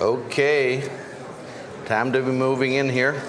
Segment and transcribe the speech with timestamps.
[0.00, 0.88] Okay,
[1.86, 3.20] time to be moving in here.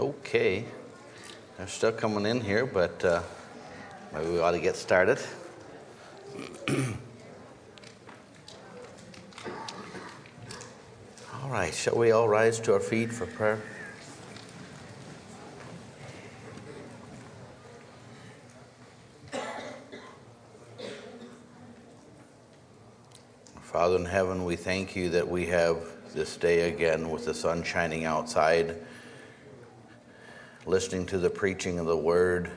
[0.00, 0.64] Okay,
[1.56, 3.20] they're still coming in here, but uh,
[4.14, 5.18] maybe we ought to get started.
[11.42, 13.60] all right, shall we all rise to our feet for prayer?
[23.60, 25.78] Father in heaven, we thank you that we have
[26.14, 28.76] this day again with the sun shining outside
[30.72, 32.50] listening to the preaching of the word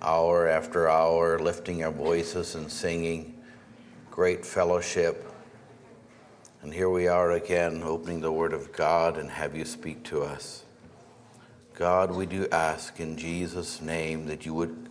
[0.00, 3.36] hour after hour, lifting our voices and singing,
[4.12, 5.26] great fellowship.
[6.62, 10.22] And here we are again, opening the word of God and have you speak to
[10.22, 10.62] us.
[11.74, 14.88] God, we do ask in Jesus' name that you would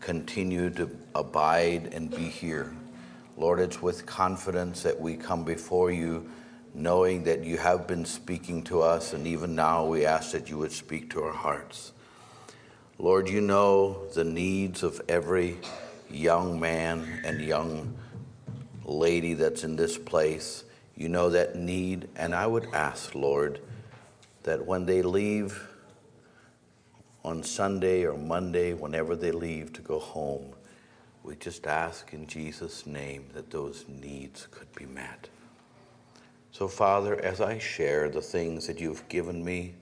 [0.00, 2.74] continue to abide and be here.
[3.36, 6.28] Lord, it's with confidence that we come before you
[6.78, 10.56] knowing that you have been speaking to us, and even now we ask that you
[10.58, 11.92] would speak to our hearts.
[12.98, 15.58] Lord, you know the needs of every
[16.10, 17.96] young man and young
[18.84, 20.64] lady that's in this place.
[20.96, 23.60] You know that need, and I would ask, Lord,
[24.44, 25.68] that when they leave
[27.24, 30.54] on Sunday or Monday, whenever they leave to go home,
[31.22, 35.28] we just ask in Jesus' name that those needs could be met.
[36.50, 39.74] So, Father, as I share the things that you've given me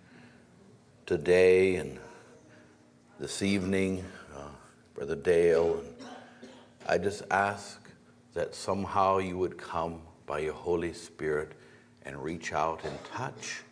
[1.06, 1.98] today and
[3.20, 4.04] this evening,
[4.36, 4.48] uh,
[4.94, 5.82] Brother Dale,
[6.86, 7.80] I just ask
[8.34, 11.52] that somehow you would come by your Holy Spirit
[12.02, 13.62] and reach out and touch,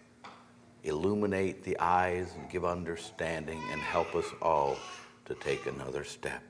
[0.85, 4.79] illuminate the eyes, and give understanding, and help us all
[5.27, 6.43] to take another step.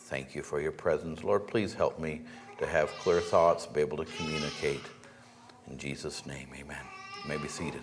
[0.00, 1.24] Thank you for your presence.
[1.24, 2.20] Lord, please help me
[2.58, 4.82] to have clear thoughts, be able to communicate.
[5.70, 6.84] In Jesus' name, amen.
[7.22, 7.82] You may be seated.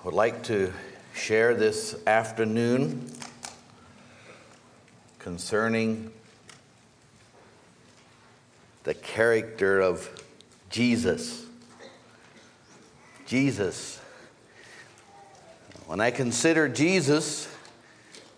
[0.00, 0.72] I would like to
[1.14, 3.10] share this afternoon
[5.18, 6.12] concerning
[8.84, 10.08] the character of
[10.70, 11.46] Jesus.
[13.26, 14.00] Jesus.
[15.86, 17.48] When I consider Jesus,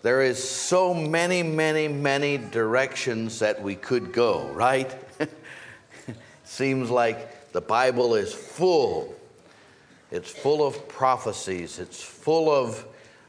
[0.07, 4.89] there is so many, many, many directions that we could go, right?
[6.45, 9.13] Seems like the Bible is full.
[10.09, 11.77] It's full of prophecies.
[11.77, 12.85] It's full of,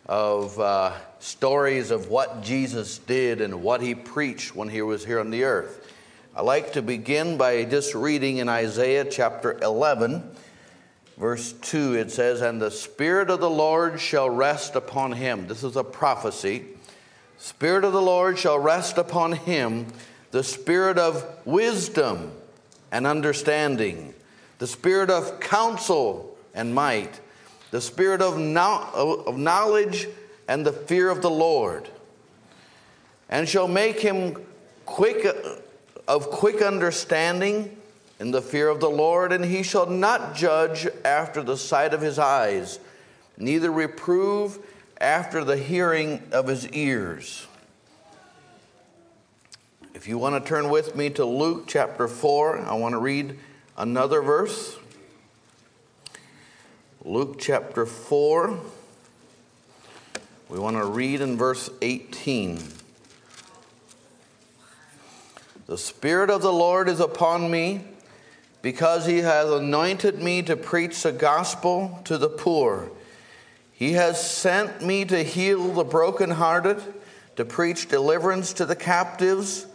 [0.07, 5.19] of uh, stories of what Jesus did and what he preached when he was here
[5.19, 5.93] on the earth.
[6.33, 10.23] I like to begin by just reading in Isaiah chapter 11,
[11.19, 11.95] verse 2.
[11.95, 15.47] It says, And the Spirit of the Lord shall rest upon him.
[15.47, 16.65] This is a prophecy.
[17.39, 19.87] Spirit of the Lord shall rest upon him,
[20.33, 22.33] the spirit of wisdom
[22.91, 24.13] and understanding,
[24.59, 27.21] the spirit of counsel and might,
[27.71, 30.09] the spirit of, knowledge
[30.49, 31.89] and the fear of the Lord,
[33.29, 34.45] and shall make him
[34.85, 35.25] quick
[36.09, 37.77] of quick understanding
[38.19, 42.01] in the fear of the Lord, and he shall not judge after the sight of
[42.01, 42.81] his eyes,
[43.37, 44.59] neither reprove
[45.01, 47.47] after the hearing of his ears.
[49.95, 53.39] If you want to turn with me to Luke chapter 4, I want to read
[53.77, 54.77] another verse.
[57.05, 58.59] Luke chapter 4.
[60.49, 62.63] We want to read in verse 18.
[65.67, 67.85] The Spirit of the Lord is upon me
[68.63, 72.91] because he has anointed me to preach the gospel to the poor.
[73.73, 76.83] He has sent me to heal the brokenhearted,
[77.37, 79.67] to preach deliverance to the captives,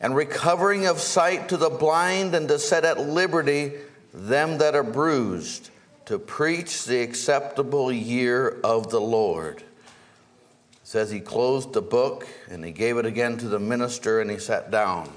[0.00, 3.72] and recovering of sight to the blind, and to set at liberty
[4.12, 5.70] them that are bruised,
[6.06, 9.58] to preach the acceptable year of the Lord.
[9.58, 9.64] It
[10.82, 14.38] says he closed the book and he gave it again to the minister and he
[14.38, 15.10] sat down.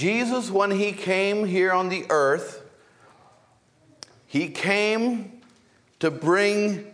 [0.00, 2.64] Jesus, when he came here on the earth,
[4.26, 5.42] he came
[5.98, 6.90] to bring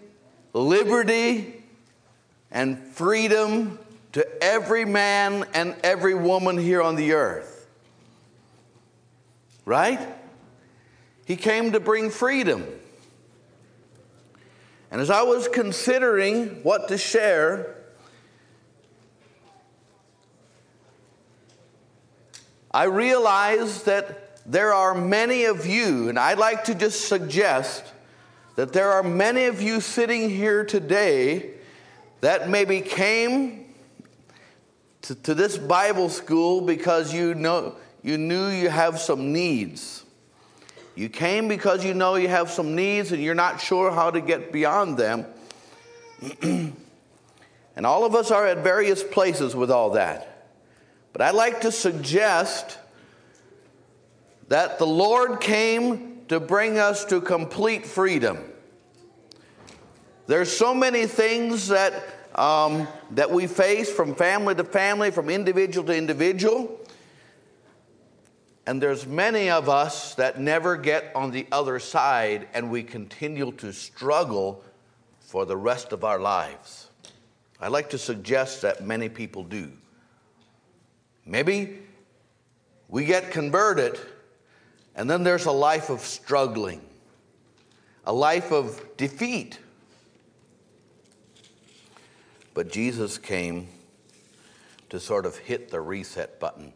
[0.53, 1.63] liberty
[2.51, 3.79] and freedom
[4.11, 7.69] to every man and every woman here on the earth.
[9.65, 10.01] Right?
[11.27, 12.67] He came to bring freedom.
[14.91, 17.76] And as I was considering what to share,
[22.77, 27.83] I realize that there are many of you, and I'd like to just suggest
[28.57, 31.53] that there are many of you sitting here today
[32.21, 33.73] that maybe came
[35.01, 40.05] to, to this Bible school because you know you knew you have some needs.
[40.97, 44.21] You came because you know you have some needs and you're not sure how to
[44.21, 45.25] get beyond them.
[46.43, 50.36] and all of us are at various places with all that.
[51.17, 52.77] But I'd like to suggest
[54.49, 58.37] that the Lord came to bring us to complete freedom.
[60.27, 62.05] There's so many things that,
[62.35, 66.79] um, that we face from family to family, from individual to individual.
[68.67, 73.53] And there's many of us that never get on the other side and we continue
[73.53, 74.63] to struggle
[75.21, 76.91] for the rest of our lives.
[77.59, 79.73] I like to suggest that many people do.
[81.27, 81.79] Maybe
[82.89, 83.99] we get converted,
[84.95, 86.81] and then there's a life of struggling,
[88.05, 89.59] a life of defeat.
[92.55, 93.67] But Jesus came
[94.89, 96.73] to sort of hit the reset button.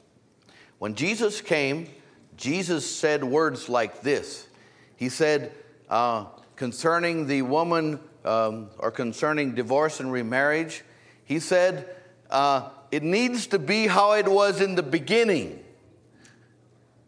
[0.79, 1.89] When Jesus came,
[2.37, 4.49] Jesus said words like this
[4.97, 5.53] He said,
[5.89, 6.27] uh,
[6.57, 10.83] concerning the woman um, or concerning divorce and remarriage,
[11.25, 11.95] He said,
[12.31, 15.63] uh, it needs to be how it was in the beginning.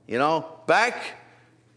[0.06, 1.02] You know, back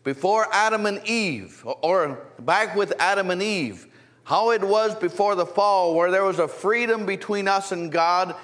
[0.04, 3.88] before Adam and Eve, or back with Adam and Eve,
[4.24, 8.36] how it was before the fall, where there was a freedom between us and God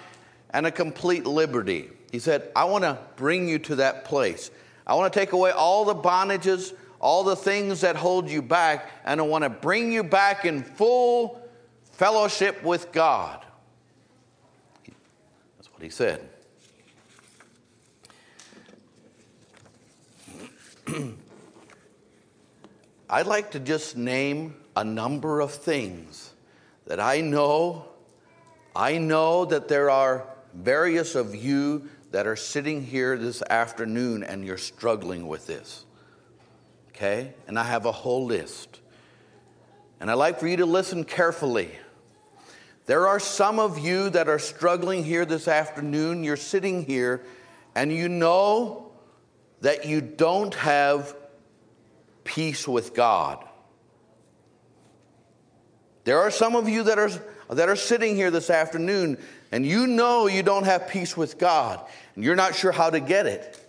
[0.51, 1.89] and a complete liberty.
[2.11, 4.51] He said, I want to bring you to that place.
[4.85, 8.91] I want to take away all the bondages, all the things that hold you back,
[9.05, 11.41] and I want to bring you back in full
[11.91, 13.45] fellowship with God
[15.81, 16.27] he said.
[23.09, 26.31] I'd like to just name a number of things
[26.85, 27.85] that I know.
[28.75, 34.45] I know that there are various of you that are sitting here this afternoon and
[34.45, 35.85] you're struggling with this.
[36.89, 37.33] Okay?
[37.47, 38.79] And I have a whole list.
[39.99, 41.71] And I'd like for you to listen carefully.
[42.85, 46.23] There are some of you that are struggling here this afternoon.
[46.23, 47.23] You're sitting here
[47.75, 48.91] and you know
[49.61, 51.15] that you don't have
[52.23, 53.45] peace with God.
[56.03, 57.11] There are some of you that are,
[57.49, 59.19] that are sitting here this afternoon
[59.51, 61.79] and you know you don't have peace with God
[62.15, 63.59] and you're not sure how to get it.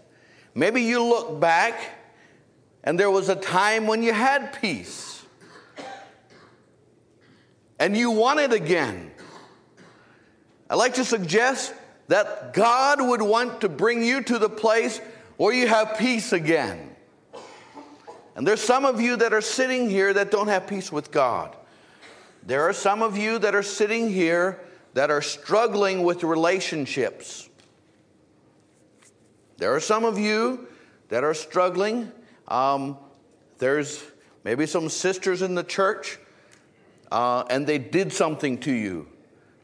[0.54, 1.78] Maybe you look back
[2.82, 5.11] and there was a time when you had peace
[7.82, 9.10] and you want it again.
[10.70, 11.74] I'd like to suggest
[12.06, 15.00] that God would want to bring you to the place
[15.36, 16.94] where you have peace again.
[18.36, 21.56] And there's some of you that are sitting here that don't have peace with God.
[22.44, 24.60] There are some of you that are sitting here
[24.94, 27.50] that are struggling with relationships.
[29.56, 30.68] There are some of you
[31.08, 32.12] that are struggling.
[32.46, 32.96] Um,
[33.58, 34.04] there's
[34.44, 36.20] maybe some sisters in the church
[37.12, 39.06] uh, and they did something to you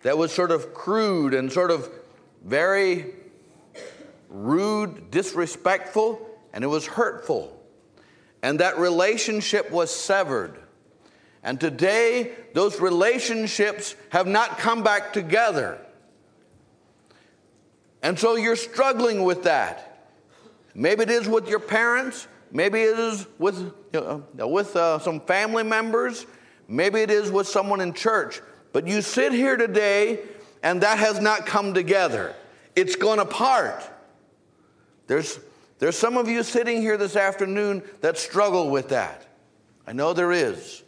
[0.03, 1.91] that was sort of crude and sort of
[2.45, 3.07] very
[4.29, 6.21] rude, disrespectful,
[6.53, 7.59] and it was hurtful.
[8.43, 10.59] And that relationship was severed.
[11.43, 15.79] And today, those relationships have not come back together.
[18.03, 20.11] And so you're struggling with that.
[20.75, 25.65] Maybe it is with your parents, maybe it is with, uh, with uh, some family
[25.65, 26.27] members,
[26.69, 30.21] Maybe it is with someone in church, But you sit here today
[30.63, 32.35] and that has not come together.
[32.77, 33.83] It's gone apart.
[35.07, 35.41] There's,
[35.79, 39.27] there's some of you sitting here this afternoon that struggle with that.
[39.87, 40.83] I know there is.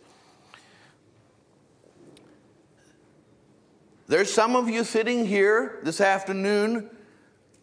[4.09, 6.91] There's some of you sitting here this afternoon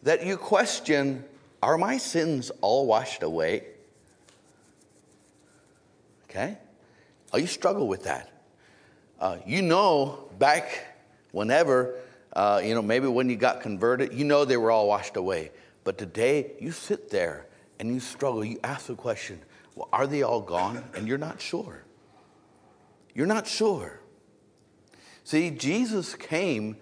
[0.02, 1.24] that you question
[1.62, 3.64] are my sins all washed away?
[6.24, 6.58] Okay?
[7.32, 8.30] Oh, you struggle with that.
[9.20, 10.96] Uh, you know, back
[11.32, 11.96] whenever,
[12.34, 15.50] uh, you know, maybe when you got converted, you know they were all washed away.
[15.84, 17.46] But today, you sit there
[17.78, 18.44] and you struggle.
[18.44, 19.40] You ask the question,
[19.74, 20.84] well, are they all gone?
[20.94, 21.84] And you're not sure.
[23.14, 24.00] You're not sure.
[25.24, 26.76] See, Jesus came,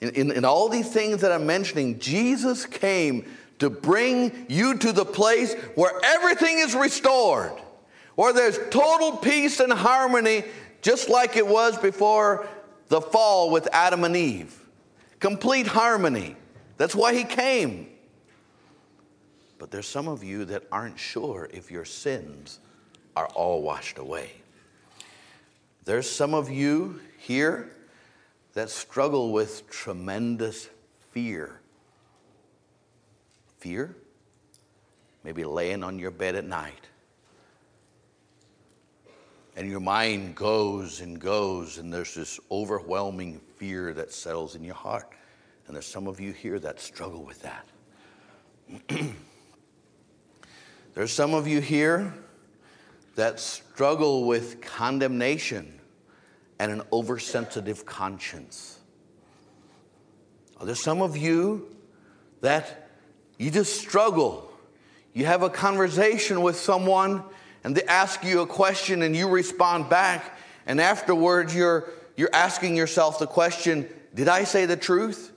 [0.00, 3.26] in, in, in, all these things that I'm mentioning, Jesus came
[3.58, 7.52] to bring you to the place where everything is restored,
[8.14, 10.44] where there's total peace and harmony,
[10.82, 12.46] just like it was before
[12.88, 14.58] the fall with Adam and Eve.
[15.20, 16.36] Complete harmony.
[16.76, 17.88] That's why he came.
[19.58, 22.58] But there's some of you that aren't sure if your sins
[23.14, 24.32] are all washed away.
[25.84, 27.70] There's some of you here
[28.54, 30.68] that struggle with tremendous
[31.12, 31.60] fear.
[33.58, 33.96] Fear?
[35.24, 36.88] Maybe laying on your bed at night.
[39.56, 44.74] And your mind goes and goes, and there's this overwhelming fear that settles in your
[44.74, 45.12] heart.
[45.66, 47.66] And there's some of you here that struggle with that.
[50.94, 52.14] there's some of you here
[53.14, 55.80] that struggle with condemnation
[56.58, 58.78] and an oversensitive conscience.
[60.62, 61.74] There's some of you
[62.40, 62.88] that
[63.36, 64.50] you just struggle.
[65.12, 67.24] You have a conversation with someone
[67.64, 72.76] and they ask you a question and you respond back, and afterwards you're, you're asking
[72.76, 75.32] yourself the question Did I say the truth?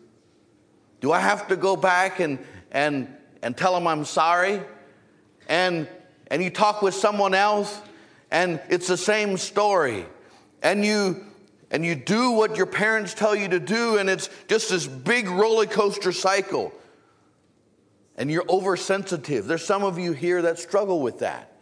[1.01, 2.39] Do I have to go back and,
[2.71, 4.61] and, and tell them I'm sorry?
[5.47, 5.87] And,
[6.27, 7.81] and you talk with someone else
[8.31, 10.05] and it's the same story
[10.61, 11.23] and you
[11.71, 15.27] and you do what your parents tell you to do and it's just this big
[15.27, 16.73] roller coaster cycle
[18.17, 21.54] and you're oversensitive there's some of you here that struggle with that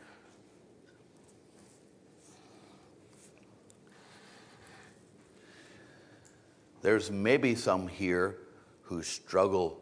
[6.83, 8.37] there's maybe some here
[8.83, 9.81] who struggle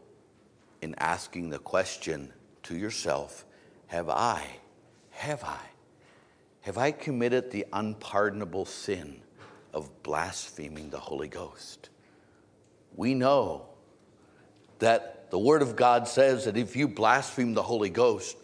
[0.81, 2.31] in asking the question
[2.63, 3.45] to yourself
[3.87, 4.45] have i
[5.11, 5.59] have i
[6.61, 9.21] have I committed the unpardonable sin
[9.73, 11.89] of blaspheming the Holy Ghost?
[12.95, 13.65] We know
[14.79, 18.37] that the Word of God says that if you blaspheme the Holy Ghost,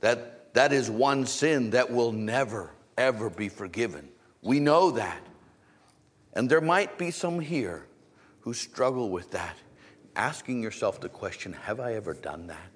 [0.00, 4.08] that that is one sin that will never, ever be forgiven.
[4.42, 5.20] We know that.
[6.34, 7.86] And there might be some here
[8.46, 9.56] who struggle with that,
[10.14, 12.70] asking yourself the question Have I ever done that?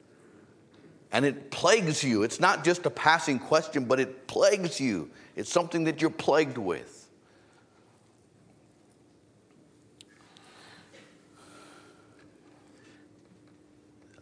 [1.12, 2.22] and it plagues you.
[2.24, 5.10] It's not just a passing question, but it plagues you.
[5.36, 7.08] It's something that you're plagued with.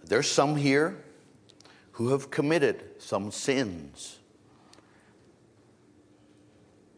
[0.05, 1.03] There's some here
[1.93, 4.19] who have committed some sins.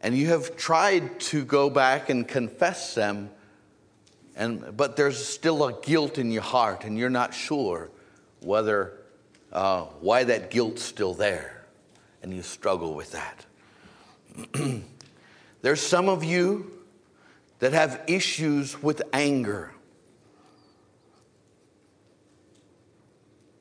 [0.00, 3.30] And you have tried to go back and confess them,
[4.36, 7.90] and, but there's still a guilt in your heart, and you're not sure
[8.40, 8.94] whether
[9.52, 11.64] uh, why that guilt's still there,
[12.22, 13.44] and you struggle with that.
[15.62, 16.70] There's some of you
[17.58, 19.72] that have issues with anger.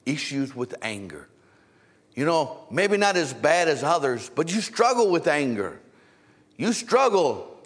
[0.05, 1.27] Issues with anger.
[2.15, 5.79] You know, maybe not as bad as others, but you struggle with anger.
[6.57, 7.57] You struggle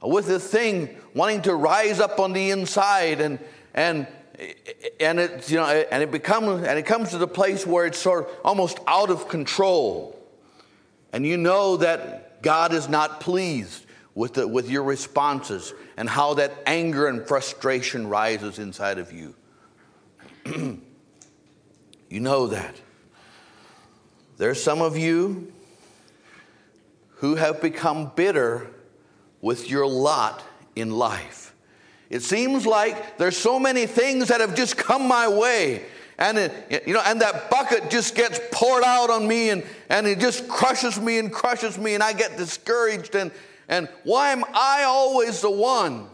[0.00, 3.38] with this thing wanting to rise up on the inside and,
[3.74, 4.06] and
[4.98, 7.98] and it, you know, and it becomes, and it comes to the place where it's
[7.98, 10.18] sort of almost out of control.
[11.12, 16.34] And you know that God is not pleased with, the, with your responses and how
[16.34, 19.34] that anger and frustration rises inside of you.
[20.46, 22.74] you know that.
[24.38, 25.52] There's some of you
[27.16, 28.68] who have become bitter
[29.40, 30.42] with your lot
[30.76, 31.54] in life.
[32.10, 35.84] It seems like there's so many things that have just come my way.
[36.18, 40.06] And it, you know, and that bucket just gets poured out on me and, and
[40.06, 43.30] it just crushes me and crushes me and I get discouraged and,
[43.68, 46.06] and why am I always the one?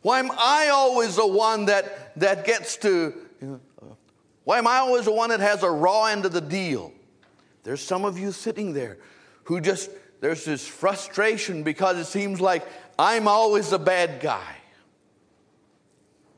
[0.00, 3.14] Why am I always the one that, that gets to,
[4.44, 6.92] why am I always the one that has a raw end of the deal?
[7.62, 8.98] There's some of you sitting there
[9.44, 9.90] who just,
[10.20, 12.66] there's this frustration because it seems like
[13.04, 14.58] I'm always the bad guy.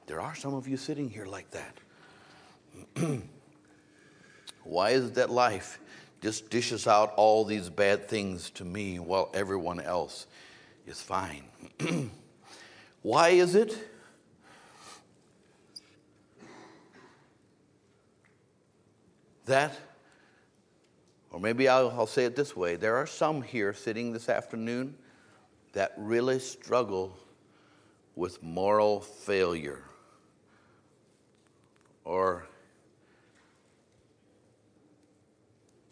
[0.06, 1.76] There are some of you sitting here like that.
[4.64, 5.78] Why is it that life
[6.22, 10.26] just dishes out all these bad things to me while everyone else
[10.86, 11.44] is fine?
[13.02, 13.76] Why is it?
[19.44, 19.78] That,
[21.30, 24.94] or maybe I'll, I'll, say it this way there are some here sitting this afternoon
[25.74, 27.16] that really struggle
[28.16, 29.82] with moral failure
[32.04, 32.46] or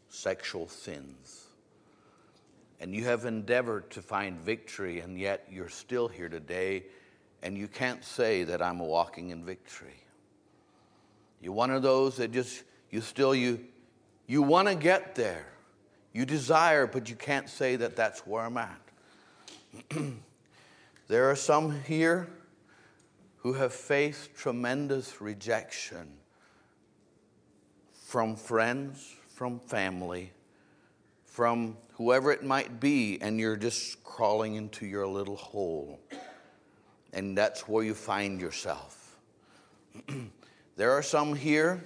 [0.08, 1.46] sexual sins.
[2.80, 6.84] And you have endeavored to find victory, and yet you're still here today,
[7.42, 10.00] and you can't say that I'm walking in victory.
[11.40, 13.64] You're one of those that just, you still, you,
[14.26, 15.46] you want to get there.
[16.12, 18.80] You desire, but you can't say that that's where I'm at.
[21.08, 22.28] there are some here
[23.38, 26.12] who have faced tremendous rejection
[27.92, 30.30] from friends, from family,
[31.24, 35.98] from whoever it might be, and you're just crawling into your little hole.
[37.14, 39.18] And that's where you find yourself.
[40.76, 41.82] there are some here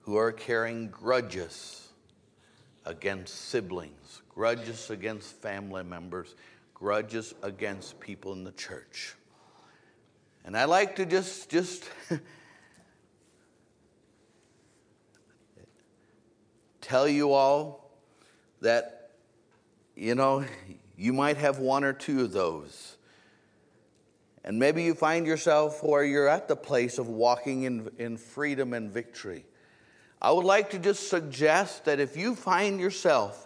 [0.00, 1.88] who are carrying grudges
[2.84, 4.05] against siblings,
[4.36, 6.34] grudges against family members,
[6.74, 9.14] grudges against people in the church.
[10.44, 11.84] And I like to just just
[16.82, 17.90] tell you all
[18.60, 19.12] that,
[19.96, 20.44] you know,
[20.98, 22.98] you might have one or two of those.
[24.44, 28.74] And maybe you find yourself where you're at the place of walking in, in freedom
[28.74, 29.46] and victory.
[30.20, 33.45] I would like to just suggest that if you find yourself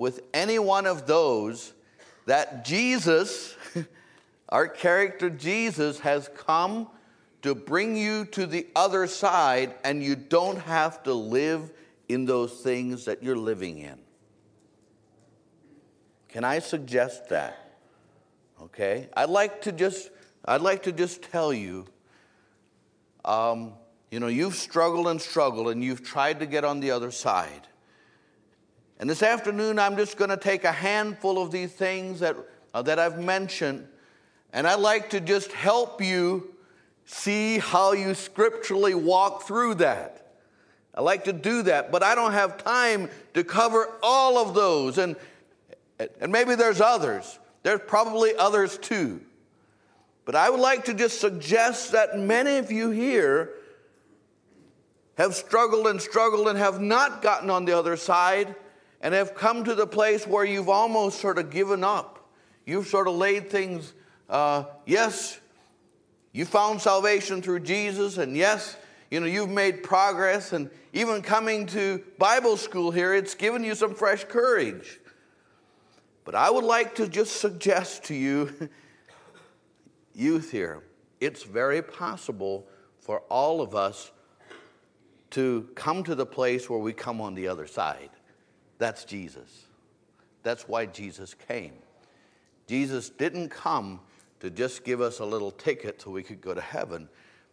[0.00, 1.74] with any one of those,
[2.24, 3.54] that Jesus,
[4.48, 6.88] our character Jesus, has come
[7.42, 11.70] to bring you to the other side, and you don't have to live
[12.08, 13.98] in those things that you're living in.
[16.30, 17.58] Can I suggest that?
[18.62, 19.06] Okay?
[19.14, 20.08] I'd like to just,
[20.46, 21.84] I'd like to just tell you,
[23.22, 23.74] um,
[24.10, 27.66] you know, you've struggled and struggled and you've tried to get on the other side.
[29.00, 32.36] And this afternoon, I'm just going to take a handful of these things that,
[32.74, 33.88] uh, that I've mentioned,
[34.52, 36.54] and I'd like to just help you
[37.06, 40.34] see how you scripturally walk through that.
[40.94, 44.98] I like to do that, but I don't have time to cover all of those.
[44.98, 45.16] And,
[46.20, 47.38] and maybe there's others.
[47.62, 49.22] There's probably others too.
[50.26, 53.54] But I would like to just suggest that many of you here
[55.16, 58.54] have struggled and struggled and have not gotten on the other side
[59.00, 62.28] and have come to the place where you've almost sort of given up.
[62.66, 63.94] You've sort of laid things,
[64.28, 65.40] uh, yes,
[66.32, 68.76] you found salvation through Jesus, and yes,
[69.10, 73.74] you know, you've made progress, and even coming to Bible school here, it's given you
[73.74, 75.00] some fresh courage.
[76.24, 78.68] But I would like to just suggest to you,
[80.14, 80.84] youth here,
[81.18, 82.66] it's very possible
[83.00, 84.12] for all of us
[85.30, 88.10] to come to the place where we come on the other side.
[88.80, 89.66] That's Jesus.
[90.42, 91.74] That's why Jesus came.
[92.66, 94.00] Jesus didn't come
[94.40, 97.08] to just give us a little ticket so we could go to heaven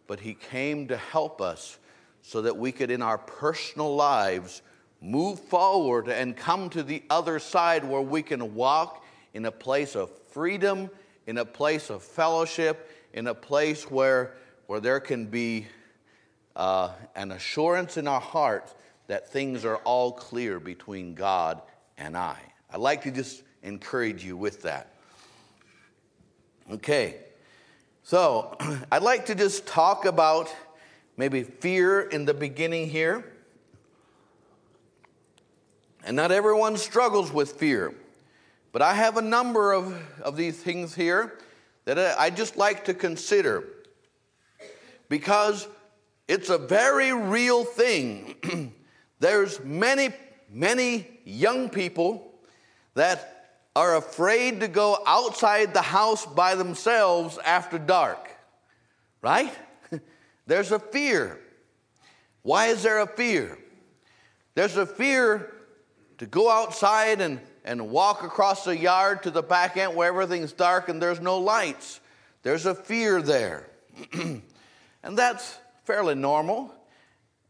[0.08, 1.78] but He came to help us
[2.22, 4.62] so that we could, in our personal lives,
[5.00, 9.94] move forward and come to the other side where we can walk in a place
[9.94, 10.90] of freedom,
[11.28, 14.34] in a place of fellowship, in a place where,
[14.66, 15.66] where there can be
[16.56, 18.74] uh, an assurance in our hearts
[19.08, 21.60] that things are all clear between God
[21.96, 22.38] and I.
[22.70, 24.94] I'd like to just encourage you with that.
[26.70, 27.16] Okay.
[28.04, 28.56] So,
[28.92, 30.54] I'd like to just talk about
[31.16, 33.24] maybe fear in the beginning here.
[36.04, 37.94] And not everyone struggles with fear.
[38.72, 41.38] But I have a number of, of these things here
[41.86, 43.64] that I just like to consider
[45.08, 45.66] because
[46.28, 48.74] it's a very real thing.
[49.20, 50.10] There's many,
[50.50, 52.32] many young people
[52.94, 58.30] that are afraid to go outside the house by themselves after dark,
[59.22, 59.52] right?
[60.46, 61.38] There's a fear.
[62.42, 63.58] Why is there a fear?
[64.54, 65.54] There's a fear
[66.18, 70.52] to go outside and, and walk across the yard to the back end where everything's
[70.52, 72.00] dark and there's no lights.
[72.42, 73.68] There's a fear there.
[74.12, 74.42] and
[75.02, 76.74] that's fairly normal.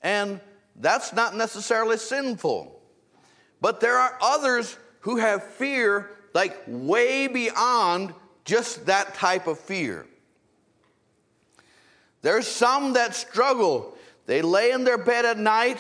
[0.03, 0.41] And
[0.81, 2.81] that's not necessarily sinful.
[3.61, 8.15] But there are others who have fear like way beyond
[8.45, 10.07] just that type of fear.
[12.23, 13.97] There's some that struggle.
[14.27, 15.79] They lay in their bed at night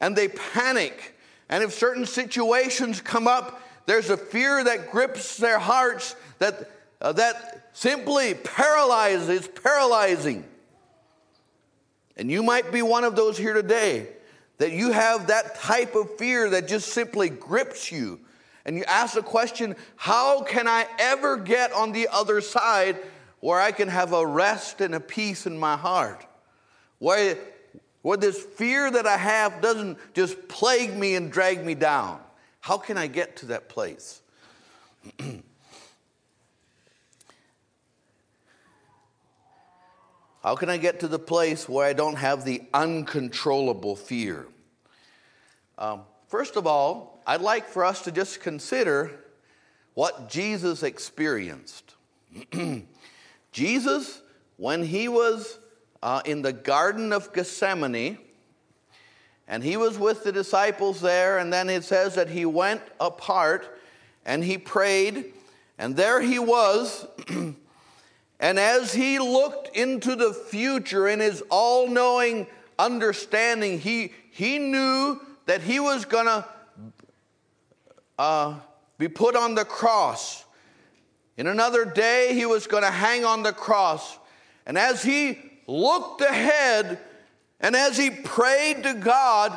[0.00, 1.16] and they panic.
[1.48, 7.12] And if certain situations come up, there's a fear that grips their hearts that, uh,
[7.12, 10.44] that simply paralyzes, paralyzing.
[12.16, 14.08] And you might be one of those here today
[14.60, 18.20] that you have that type of fear that just simply grips you.
[18.66, 22.98] And you ask the question, how can I ever get on the other side
[23.40, 26.26] where I can have a rest and a peace in my heart?
[26.98, 27.38] Where,
[28.02, 32.20] where this fear that I have doesn't just plague me and drag me down.
[32.60, 34.20] How can I get to that place?
[40.42, 44.46] How can I get to the place where I don't have the uncontrollable fear?
[45.76, 49.10] Um, first of all, I'd like for us to just consider
[49.92, 51.94] what Jesus experienced.
[53.52, 54.22] Jesus,
[54.56, 55.58] when he was
[56.02, 58.16] uh, in the Garden of Gethsemane,
[59.46, 63.78] and he was with the disciples there, and then it says that he went apart
[64.24, 65.34] and he prayed,
[65.76, 67.06] and there he was.
[68.40, 72.46] And as he looked into the future in his all knowing
[72.78, 76.44] understanding, he, he knew that he was going to
[78.18, 78.54] uh,
[78.96, 80.44] be put on the cross.
[81.36, 84.18] In another day, he was going to hang on the cross.
[84.64, 86.98] And as he looked ahead
[87.60, 89.56] and as he prayed to God,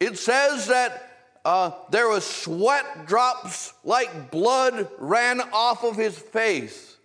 [0.00, 1.12] it says that
[1.44, 6.95] uh, there was sweat drops like blood ran off of his face.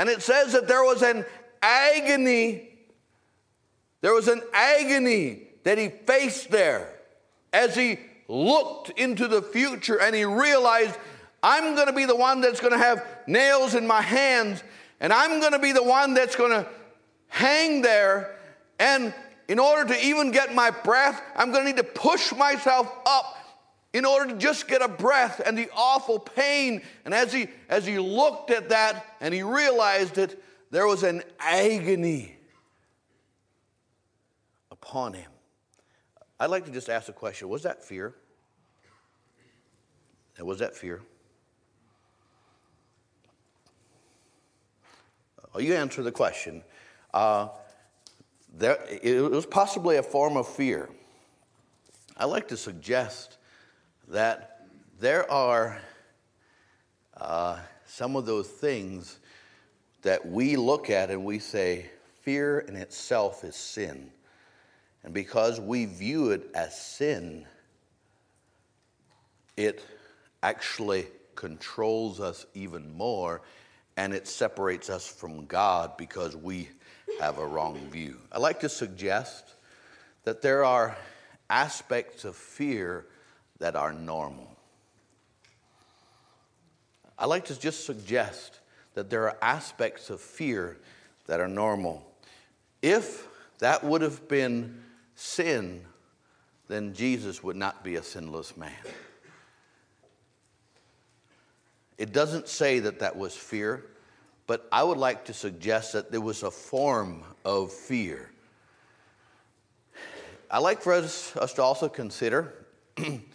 [0.00, 1.26] And it says that there was an
[1.60, 2.70] agony,
[4.00, 6.88] there was an agony that he faced there
[7.52, 10.98] as he looked into the future and he realized,
[11.42, 14.62] I'm going to be the one that's going to have nails in my hands,
[15.00, 16.66] and I'm going to be the one that's going to
[17.28, 18.38] hang there.
[18.78, 19.12] And
[19.48, 23.36] in order to even get my breath, I'm going to need to push myself up
[23.92, 26.82] in order to just get a breath and the awful pain.
[27.04, 31.22] And as he, as he looked at that and he realized it, there was an
[31.38, 32.36] agony
[34.70, 35.30] upon him.
[36.38, 38.14] I'd like to just ask a question Was that fear?
[40.38, 41.02] Was that fear?
[45.54, 46.62] Oh, you answer the question.
[47.12, 47.48] Uh,
[48.54, 50.88] there, it was possibly a form of fear.
[52.16, 53.36] I like to suggest
[54.10, 54.66] that
[54.98, 55.80] there are
[57.16, 59.18] uh, some of those things
[60.02, 61.86] that we look at and we say,
[62.22, 64.10] fear in itself is sin.
[65.04, 67.46] And because we view it as sin,
[69.56, 69.84] it
[70.42, 73.42] actually controls us even more
[73.96, 76.68] and it separates us from God because we
[77.20, 78.16] have a wrong view.
[78.32, 79.54] I like to suggest
[80.24, 80.96] that there are
[81.48, 83.06] aspects of fear
[83.60, 84.48] that are normal.
[87.18, 88.58] I like to just suggest
[88.94, 90.78] that there are aspects of fear
[91.26, 92.04] that are normal.
[92.82, 94.82] If that would have been
[95.14, 95.84] sin,
[96.66, 98.72] then Jesus would not be a sinless man.
[101.98, 103.84] It doesn't say that that was fear,
[104.46, 108.30] but I would like to suggest that there was a form of fear.
[110.50, 112.54] I like for us, us to also consider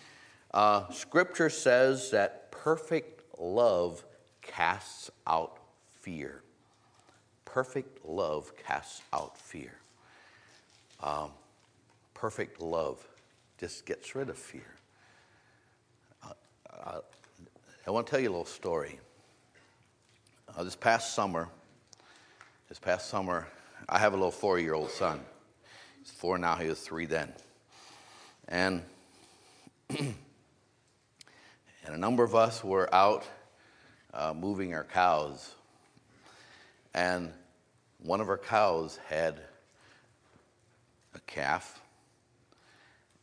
[0.56, 4.06] Uh, scripture says that perfect love
[4.42, 5.58] casts out
[6.00, 6.44] fear.
[7.44, 9.74] Perfect love casts out fear.
[11.04, 11.32] Um,
[12.14, 13.06] perfect love
[13.60, 14.76] just gets rid of fear.
[16.24, 16.32] Uh,
[16.74, 17.02] uh,
[17.86, 18.98] I want to tell you a little story.
[20.58, 21.50] Uh, this past summer,
[22.70, 23.46] this past summer,
[23.90, 25.20] I have a little four year old son.
[26.00, 27.34] He's four now, he was three then.
[28.48, 28.82] And
[31.86, 33.26] And a number of us were out
[34.12, 35.54] uh, moving our cows.
[36.96, 37.32] And
[38.00, 39.40] one of our cows had
[41.14, 41.80] a calf.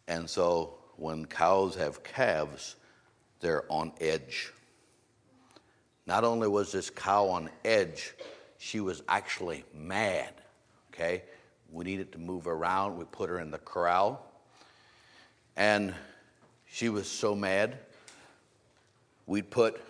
[0.06, 2.76] And so when cows have calves,
[3.40, 4.52] they're on edge.
[6.06, 8.14] Not only was this cow on edge,
[8.58, 10.34] she was actually mad.
[10.94, 11.24] Okay?
[11.72, 12.96] We needed to move around.
[12.96, 14.24] We put her in the corral.
[15.56, 15.92] And
[16.66, 17.76] she was so mad
[19.32, 19.80] we'd put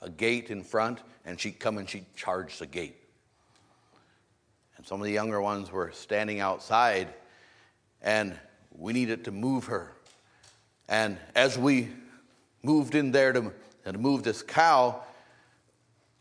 [0.00, 2.94] a gate in front, and she'd come and she'd charge the gate.
[4.76, 7.08] And some of the younger ones were standing outside,
[8.00, 8.38] and
[8.70, 9.90] we needed to move her.
[10.88, 11.88] And as we
[12.62, 13.52] moved in there to
[13.84, 15.02] and moved this cow,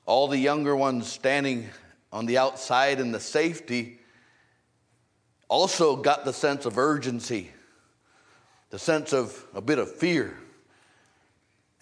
[0.07, 1.69] all the younger ones standing
[2.11, 3.99] on the outside in the safety
[5.47, 7.51] also got the sense of urgency,
[8.71, 10.35] the sense of a bit of fear.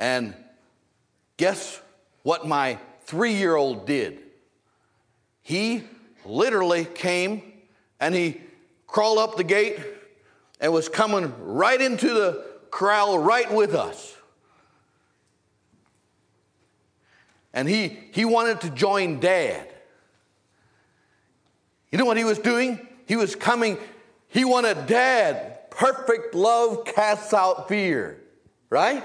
[0.02, 0.34] And
[1.38, 1.80] guess
[2.24, 4.18] what my three year old did?
[5.44, 5.84] He
[6.26, 7.44] literally came
[8.00, 8.42] and he
[8.88, 9.80] crawled up the gate
[10.60, 14.18] and was coming right into the corral right with us.
[17.54, 19.68] And he, he wanted to join dad.
[21.92, 22.88] You know what he was doing?
[23.06, 23.78] He was coming,
[24.30, 25.70] he wanted dad.
[25.70, 28.20] Perfect love casts out fear,
[28.72, 29.04] right?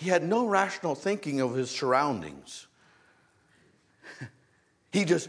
[0.00, 2.68] He had no rational thinking of his surroundings.
[4.92, 5.28] he just,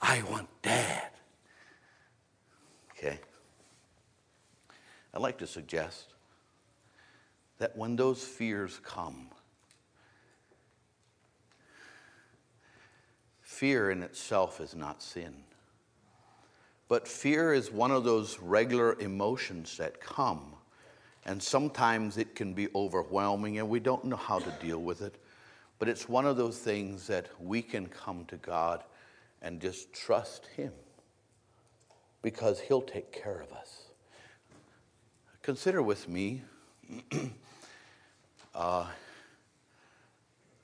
[0.00, 1.10] I want dad.
[2.92, 3.18] Okay?
[5.12, 6.14] I'd like to suggest
[7.58, 9.26] that when those fears come,
[13.40, 15.34] fear in itself is not sin.
[16.86, 20.53] But fear is one of those regular emotions that come,
[21.26, 25.14] and sometimes it can be overwhelming and we don't know how to deal with it.
[25.78, 28.84] But it's one of those things that we can come to God
[29.42, 30.72] and just trust Him
[32.22, 33.82] because He'll take care of us.
[35.42, 36.42] Consider with me,
[38.54, 38.86] uh,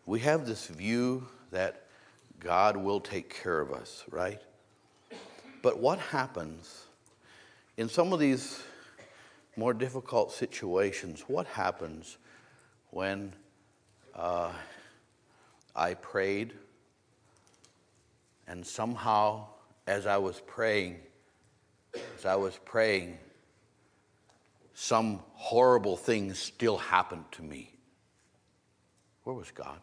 [0.06, 1.86] we have this view that
[2.38, 4.40] God will take care of us, right?
[5.62, 6.86] But what happens
[7.76, 8.62] in some of these
[9.60, 11.24] more difficult situations?
[11.26, 12.16] What happens
[12.88, 13.34] when
[14.14, 14.52] uh,
[15.76, 16.54] I prayed
[18.48, 19.48] and somehow,
[19.86, 20.96] as I was praying,
[22.16, 23.18] as I was praying,
[24.72, 27.70] some horrible things still happened to me.
[29.24, 29.78] Where was God?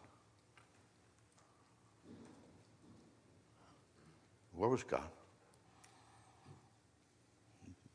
[4.56, 5.08] Where was God?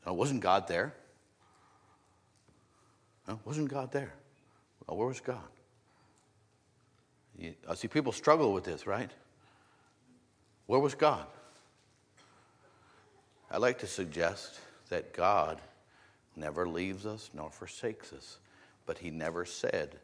[0.06, 0.94] Now, wasn't God there?
[3.44, 4.12] Wasn't God there?
[4.86, 5.38] Well, where was God?
[7.68, 9.10] I see people struggle with this, right?
[10.66, 11.26] Where was God?
[13.50, 15.60] I'd like to suggest that God
[16.36, 18.38] never leaves us nor forsakes us,
[18.86, 19.96] but He never said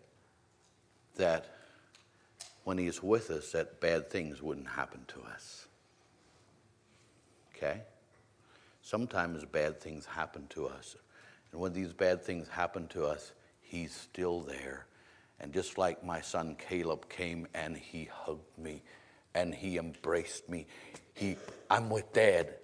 [1.17, 1.57] that
[2.65, 5.67] when He is with us, that bad things wouldn't happen to us.
[7.55, 7.83] Okay?
[8.83, 10.97] Sometimes bad things happen to us.
[11.53, 13.33] And when these bad things happen to us,
[13.71, 14.87] He's still there.
[15.39, 18.83] And just like my son Caleb came and he hugged me
[19.33, 20.67] and he embraced me.
[21.15, 21.37] He,
[21.71, 22.55] I'm with dad.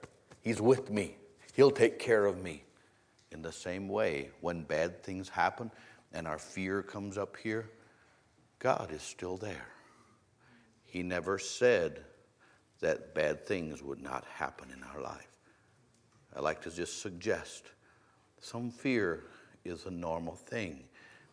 [0.42, 1.16] He's with me.
[1.54, 2.64] He'll take care of me.
[3.30, 5.70] In the same way, when bad things happen
[6.12, 7.70] and our fear comes up here,
[8.58, 9.68] God is still there.
[10.82, 12.00] He never said
[12.80, 15.28] that bad things would not happen in our life.
[16.34, 17.70] I like to just suggest
[18.40, 19.24] some fear
[19.64, 20.84] is a normal thing,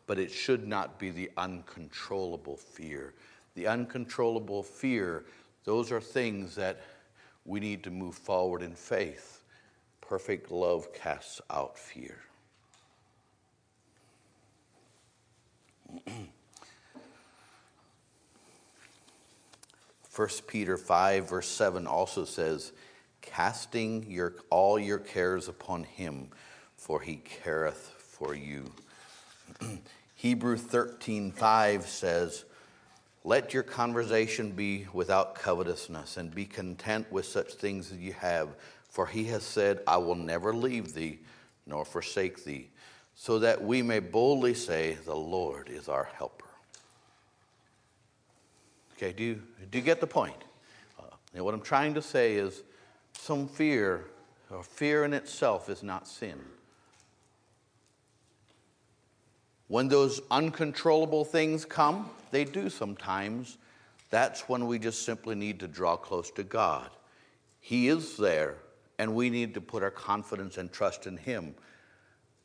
[0.07, 3.13] but it should not be the uncontrollable fear
[3.55, 5.25] the uncontrollable fear,
[5.63, 6.81] those are things that
[7.45, 9.43] we need to move forward in faith.
[10.01, 12.19] Perfect love casts out fear.
[20.09, 22.71] First Peter 5 verse 7 also says,
[23.21, 26.29] casting your all your cares upon him,
[26.83, 28.69] for he careth for you.
[30.15, 32.45] Hebrew 13:5 says,
[33.25, 38.49] let your conversation be without covetousness, and be content with such things as you have.
[38.89, 41.19] For he has said, I will never leave thee
[41.65, 42.69] nor forsake thee,
[43.15, 46.43] so that we may boldly say, The Lord is our helper.
[48.97, 49.41] Okay, do you,
[49.71, 50.43] do you get the point?
[50.99, 52.63] Uh, what I'm trying to say is
[53.13, 54.07] some fear,
[54.51, 56.41] or fear in itself, is not sin.
[59.73, 63.57] When those uncontrollable things come, they do sometimes,
[64.11, 66.91] that's when we just simply need to draw close to God.
[67.59, 68.57] He is there,
[68.99, 71.55] and we need to put our confidence and trust in Him.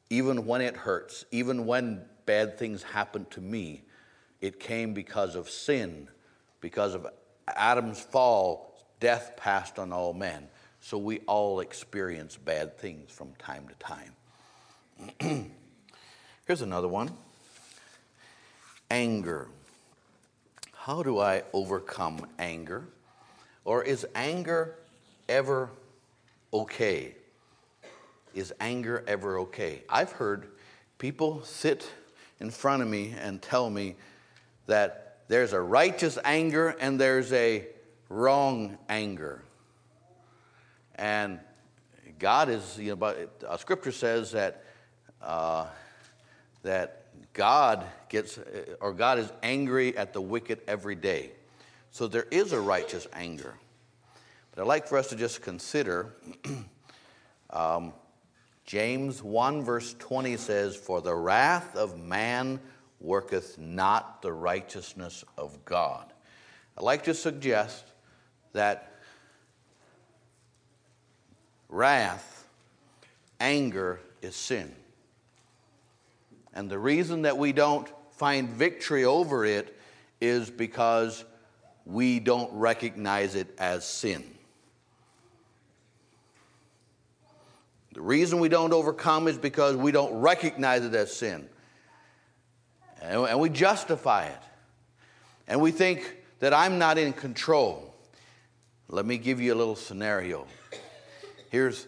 [0.09, 3.83] Even when it hurts, even when bad things happen to me,
[4.41, 6.09] it came because of sin,
[6.63, 7.07] because of
[7.47, 10.49] Adam's fall, death passed on all men.
[10.81, 13.75] So we all experience bad things from time to
[15.21, 15.51] time.
[16.49, 17.11] Here's another one
[18.91, 19.49] anger.
[20.73, 22.89] How do I overcome anger?
[23.67, 24.75] Or is anger
[25.29, 25.69] ever
[26.55, 27.15] okay?
[28.35, 29.83] Is anger ever okay?
[29.91, 30.49] I've heard
[30.97, 31.93] people sit
[32.41, 33.97] in front of me and tell me,
[34.69, 37.67] that there's a righteous anger and there's a
[38.09, 39.43] wrong anger.
[40.95, 41.41] And
[42.19, 44.65] God is, you know, but uh, Scripture says that
[45.21, 45.67] uh,
[46.63, 48.39] that God gets,
[48.81, 51.31] or God is angry at the wicked every day.
[51.91, 53.55] So there is a righteous anger.
[54.51, 56.15] But I'd like for us to just consider
[57.51, 57.93] um,
[58.65, 62.61] James 1, verse 20 says, For the wrath of man
[63.01, 66.13] worketh not the righteousness of God.
[66.77, 67.85] I'd like to suggest
[68.53, 68.95] that
[71.69, 72.47] wrath,
[73.41, 74.75] anger is sin.
[76.59, 79.79] And the reason that we don't find victory over it
[80.21, 81.25] is because
[81.87, 84.25] we don't recognize it as sin.
[87.93, 91.49] The reason we don't overcome is because we don't recognize it as sin.
[93.03, 94.43] And we justify it.
[95.47, 97.95] And we think that I'm not in control.
[98.89, 100.45] Let me give you a little scenario.
[101.51, 101.87] Here's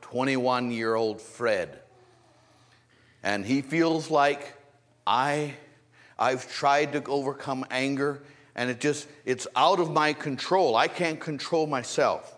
[0.00, 1.81] 21 year old Fred.
[3.22, 4.54] And he feels like
[5.06, 5.54] I,
[6.18, 8.22] I've tried to overcome anger
[8.54, 10.76] and it just, it's out of my control.
[10.76, 12.36] I can't control myself.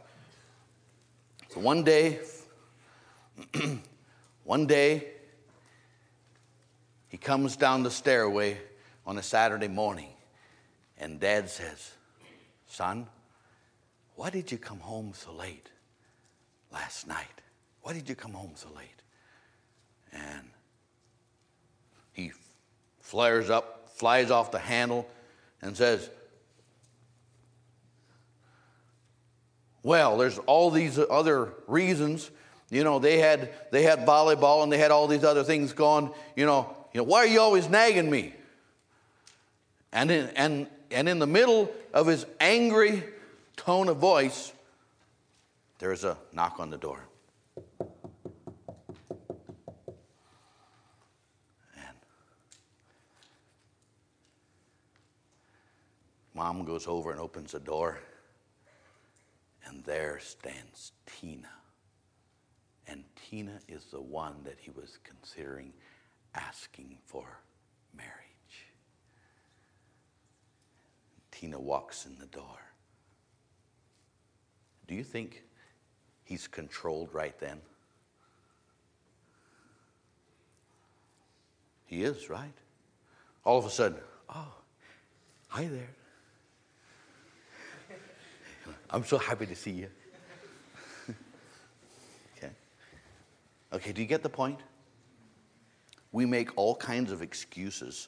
[1.50, 2.20] So one day,
[4.44, 5.08] one day,
[7.08, 8.58] he comes down the stairway
[9.06, 10.08] on a Saturday morning,
[10.98, 11.92] and dad says,
[12.66, 13.06] Son,
[14.16, 15.68] why did you come home so late
[16.72, 17.40] last night?
[17.82, 19.02] Why did you come home so late?
[20.12, 20.48] And
[23.14, 25.06] flares up, flies off the handle,
[25.62, 26.10] and says,
[29.84, 32.28] Well, there's all these other reasons.
[32.70, 36.10] You know, they had they had volleyball and they had all these other things going.
[36.34, 38.34] You know, you know, why are you always nagging me?
[39.92, 43.04] And in, and and in the middle of his angry
[43.56, 44.52] tone of voice,
[45.78, 46.98] there is a knock on the door.
[56.34, 58.00] Mom goes over and opens the door,
[59.66, 61.48] and there stands Tina.
[62.88, 65.72] And Tina is the one that he was considering
[66.34, 67.38] asking for
[67.96, 68.10] marriage.
[71.30, 72.60] Tina walks in the door.
[74.86, 75.44] Do you think
[76.24, 77.60] he's controlled right then?
[81.86, 82.54] He is, right?
[83.44, 84.54] All of a sudden, oh,
[85.48, 85.90] hi there.
[88.94, 89.88] I'm so happy to see you.
[92.38, 92.52] okay.
[93.72, 94.60] Okay, do you get the point?
[96.12, 98.06] We make all kinds of excuses,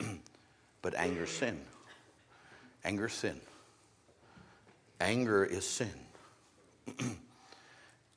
[0.82, 1.60] but anger sin.
[2.82, 3.38] Anger sin.
[5.02, 5.92] Anger is sin.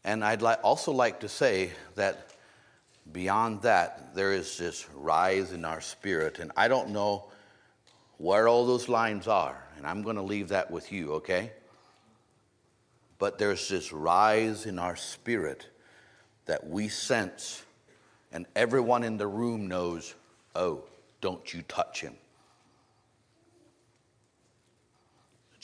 [0.06, 2.30] and I'd li- also like to say that
[3.12, 6.40] beyond that, there is this rise in our spirit.
[6.40, 7.26] And I don't know
[8.20, 11.52] where all those lines are, and I'm going to leave that with you, okay?
[13.24, 15.70] But there's this rise in our spirit
[16.46, 17.64] that we sense,
[18.34, 20.14] and everyone in the room knows
[20.58, 20.84] oh,
[21.22, 22.16] don't you touch him.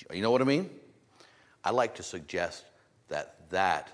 [0.10, 0.69] You know what I mean?
[1.62, 2.63] I like to suggest
[3.10, 3.89] that that,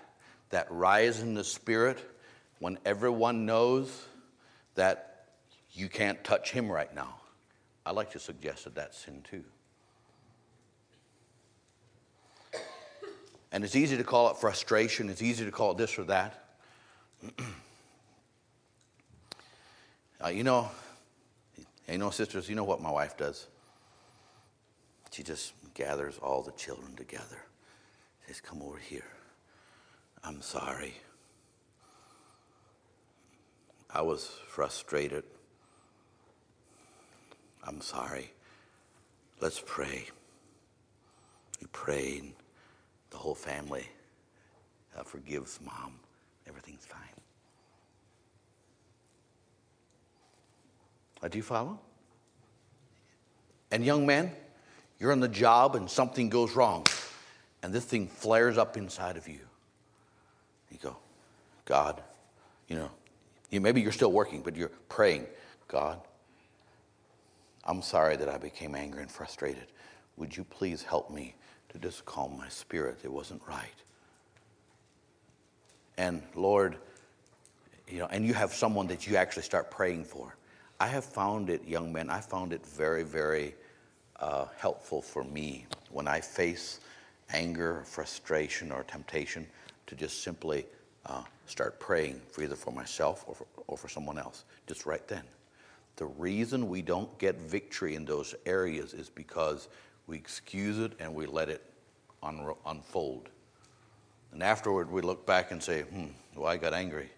[0.52, 1.98] that rise in the spirit,
[2.60, 4.06] when everyone knows
[4.76, 5.26] that
[5.72, 7.16] you can't touch him right now,
[7.84, 9.44] I like to suggest that that's sin too.
[13.56, 16.44] And it's easy to call it frustration, it's easy to call it this or that.
[20.22, 20.70] uh, you know,
[21.90, 23.48] you know, sisters, you know what my wife does?
[25.10, 27.46] She just gathers all the children together.
[28.28, 29.08] She says, Come over here.
[30.22, 30.96] I'm sorry.
[33.90, 35.24] I was frustrated.
[37.64, 38.34] I'm sorry.
[39.40, 40.08] Let's pray.
[41.62, 42.34] We prayed.
[43.16, 43.88] The whole family
[44.94, 45.94] uh, forgives mom.
[46.50, 47.00] Everything's fine.
[51.24, 51.80] Uh, do you follow?
[53.72, 54.34] And young man,
[55.00, 56.86] you're on the job and something goes wrong,
[57.64, 59.40] and this thing flares up inside of you.
[60.70, 60.98] You go,
[61.64, 62.04] God,
[62.68, 62.92] you know,
[63.50, 65.26] you, maybe you're still working, but you're praying,
[65.70, 66.02] God,
[67.64, 69.68] I'm sorry that I became angry and frustrated.
[70.18, 71.36] Would you please help me
[71.76, 73.00] to just calm my spirit?
[73.04, 73.68] It wasn't right.
[75.98, 76.78] And Lord,
[77.88, 80.36] you know, and you have someone that you actually start praying for.
[80.80, 83.56] I have found it, young men, I found it very, very
[84.20, 86.80] uh, helpful for me when I face
[87.32, 89.48] anger, frustration, or temptation
[89.88, 90.66] to just simply
[91.06, 95.08] uh, start praying for either for myself or for, or for someone else, just right
[95.08, 95.24] then.
[95.98, 99.70] The reason we don't get victory in those areas is because
[100.08, 101.64] we excuse it and we let it
[102.22, 103.30] un- unfold.
[104.32, 107.10] And afterward, we look back and say, hmm, well, I got angry.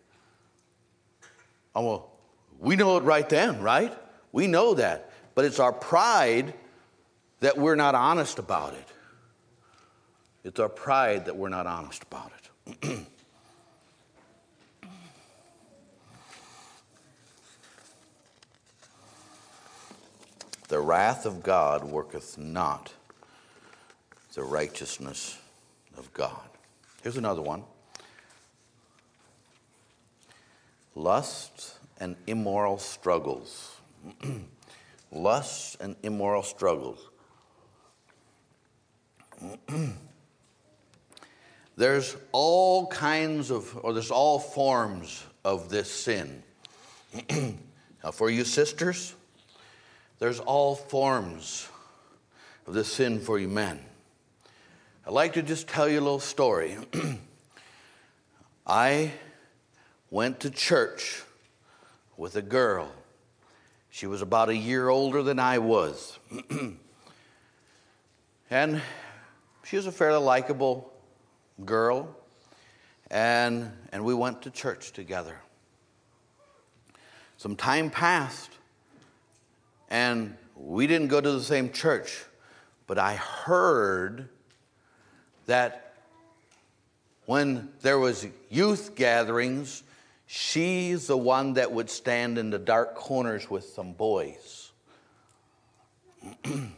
[1.76, 2.12] Oh, well,
[2.60, 3.94] we know it right then, right?
[4.32, 5.12] We know that.
[5.36, 6.54] But it's our pride
[7.40, 8.88] that we're not honest about it.
[10.44, 12.32] It's our pride that we're not honest about
[12.86, 13.08] it.
[20.68, 22.94] the wrath of God worketh not
[24.38, 25.40] the righteousness
[25.98, 26.48] of God.
[27.02, 27.64] Here's another one
[30.94, 33.78] lust and immoral struggles.
[35.12, 37.00] Lust and immoral struggles.
[41.78, 46.44] there's all kinds of, or there's all forms of this sin.
[47.32, 49.16] now, for you sisters,
[50.20, 51.68] there's all forms
[52.66, 53.80] of this sin for you men.
[55.06, 56.78] I'd like to just tell you a little story.
[58.68, 59.14] I
[60.10, 61.24] went to church
[62.18, 62.92] with a girl.
[63.90, 66.20] She was about a year older than I was.
[68.50, 68.82] and
[69.64, 70.92] she was a fairly likable
[71.64, 72.14] girl.
[73.10, 75.38] And, and we went to church together.
[77.38, 78.57] Some time passed,
[79.90, 82.26] and we didn't go to the same church,
[82.88, 84.30] but I heard
[85.46, 85.94] that
[87.26, 89.84] when there was youth gatherings
[90.30, 94.74] She's the one that would stand in the dark corners with some boys.
[96.44, 96.74] and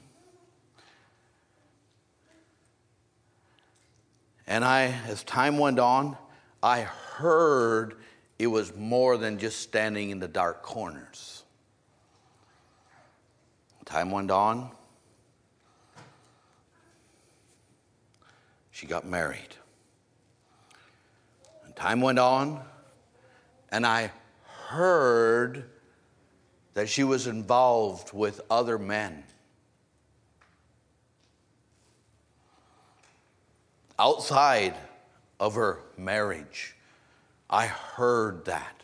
[4.48, 6.16] I, as time went on,
[6.62, 7.96] I heard
[8.38, 11.44] it was more than just standing in the dark corners.
[13.90, 14.70] Time went on.
[18.70, 19.56] She got married.
[21.66, 22.62] And time went on
[23.72, 24.12] and I
[24.68, 25.66] heard
[26.76, 29.24] that she was involved with other men.
[33.98, 34.76] Outside
[35.40, 36.76] of her marriage,
[37.50, 38.84] I heard that.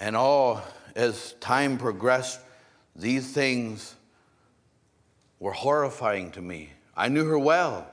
[0.00, 0.62] And all,
[0.98, 2.40] as time progressed,
[2.96, 3.94] these things
[5.38, 6.70] were horrifying to me.
[6.96, 7.88] I knew her well.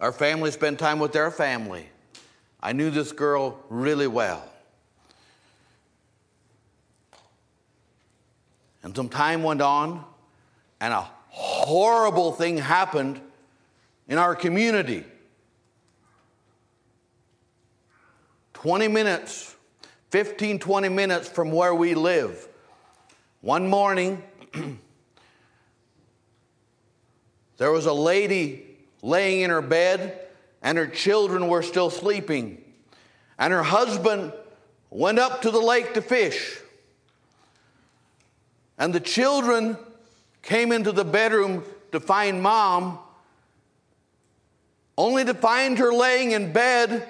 [0.00, 1.86] Our family spent time with their family.
[2.60, 4.44] I knew this girl really well.
[8.82, 10.04] And some time went on,
[10.80, 13.20] and a horrible thing happened
[14.08, 15.04] in our community.
[18.54, 19.54] 20 minutes,
[20.10, 22.48] 15, 20 minutes from where we live.
[23.40, 24.22] One morning,
[27.58, 28.64] there was a lady
[29.02, 30.20] laying in her bed
[30.62, 32.64] and her children were still sleeping.
[33.38, 34.32] And her husband
[34.90, 36.58] went up to the lake to fish.
[38.78, 39.76] And the children
[40.42, 42.98] came into the bedroom to find mom,
[44.96, 47.08] only to find her laying in bed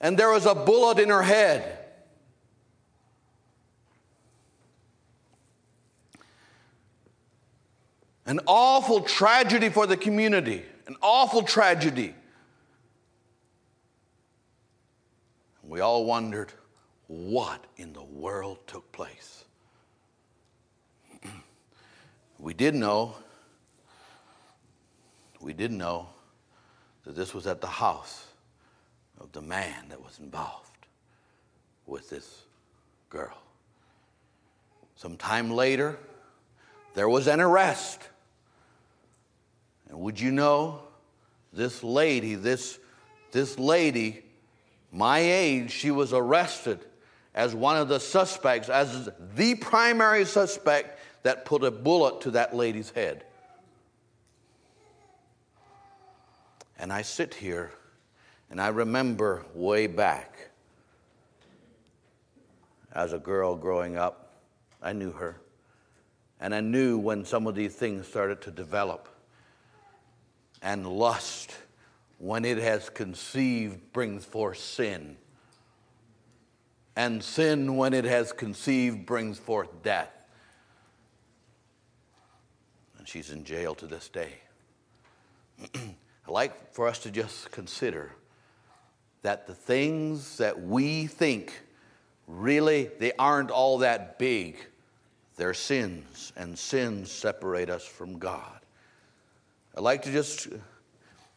[0.00, 1.78] and there was a bullet in her head.
[8.30, 12.14] An awful tragedy for the community, an awful tragedy.
[15.64, 16.52] We all wondered
[17.08, 19.44] what in the world took place.
[22.38, 23.16] we did know,
[25.40, 26.06] we did know
[27.04, 28.26] that this was at the house
[29.18, 30.86] of the man that was involved
[31.84, 32.42] with this
[33.08, 33.42] girl.
[34.94, 35.98] Some time later,
[36.94, 38.09] there was an arrest.
[39.90, 40.80] And would you know,
[41.52, 42.78] this lady, this,
[43.32, 44.24] this lady
[44.92, 46.80] my age, she was arrested
[47.34, 52.56] as one of the suspects, as the primary suspect that put a bullet to that
[52.56, 53.24] lady's head.
[56.78, 57.70] And I sit here
[58.50, 60.50] and I remember way back
[62.92, 64.32] as a girl growing up,
[64.82, 65.40] I knew her.
[66.40, 69.08] And I knew when some of these things started to develop.
[70.62, 71.54] And lust
[72.18, 75.16] when it has conceived, brings forth sin.
[76.94, 80.10] And sin, when it has conceived, brings forth death.
[82.98, 84.34] And she's in jail to this day.
[85.74, 85.94] I'd
[86.28, 88.12] like for us to just consider
[89.22, 91.62] that the things that we think
[92.26, 94.56] really they aren't all that big.
[95.36, 98.59] They're sins, and sins separate us from God.
[99.80, 100.46] I'd like to just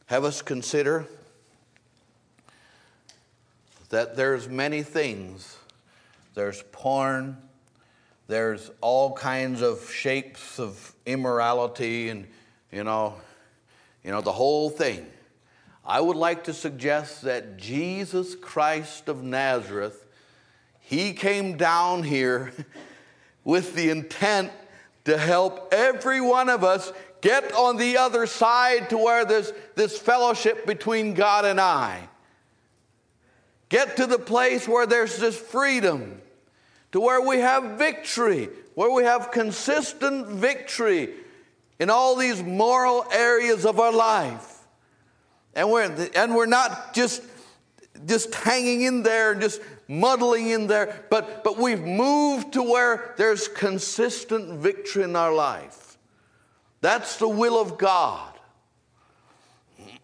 [0.07, 1.07] have us consider
[3.87, 5.55] that there's many things.
[6.33, 7.37] There's porn,
[8.27, 12.27] there's all kinds of shapes of immorality and
[12.69, 13.15] you know,
[14.03, 15.05] you know the whole thing.
[15.85, 20.05] I would like to suggest that Jesus Christ of Nazareth,
[20.81, 22.51] he came down here
[23.45, 24.51] with the intent
[25.05, 26.91] to help every one of us
[27.23, 32.09] get on the other side to where there's this fellowship between God and I.
[33.69, 36.21] Get to the place where there's this freedom,
[36.91, 41.11] to where we have victory, where we have consistent victory
[41.79, 44.59] in all these moral areas of our life.
[45.55, 47.23] And we're, and we're not just,
[48.05, 53.13] just hanging in there and just muddling in there, but, but we've moved to where
[53.17, 55.82] there's consistent victory in our life.
[56.83, 58.33] That's the will of God.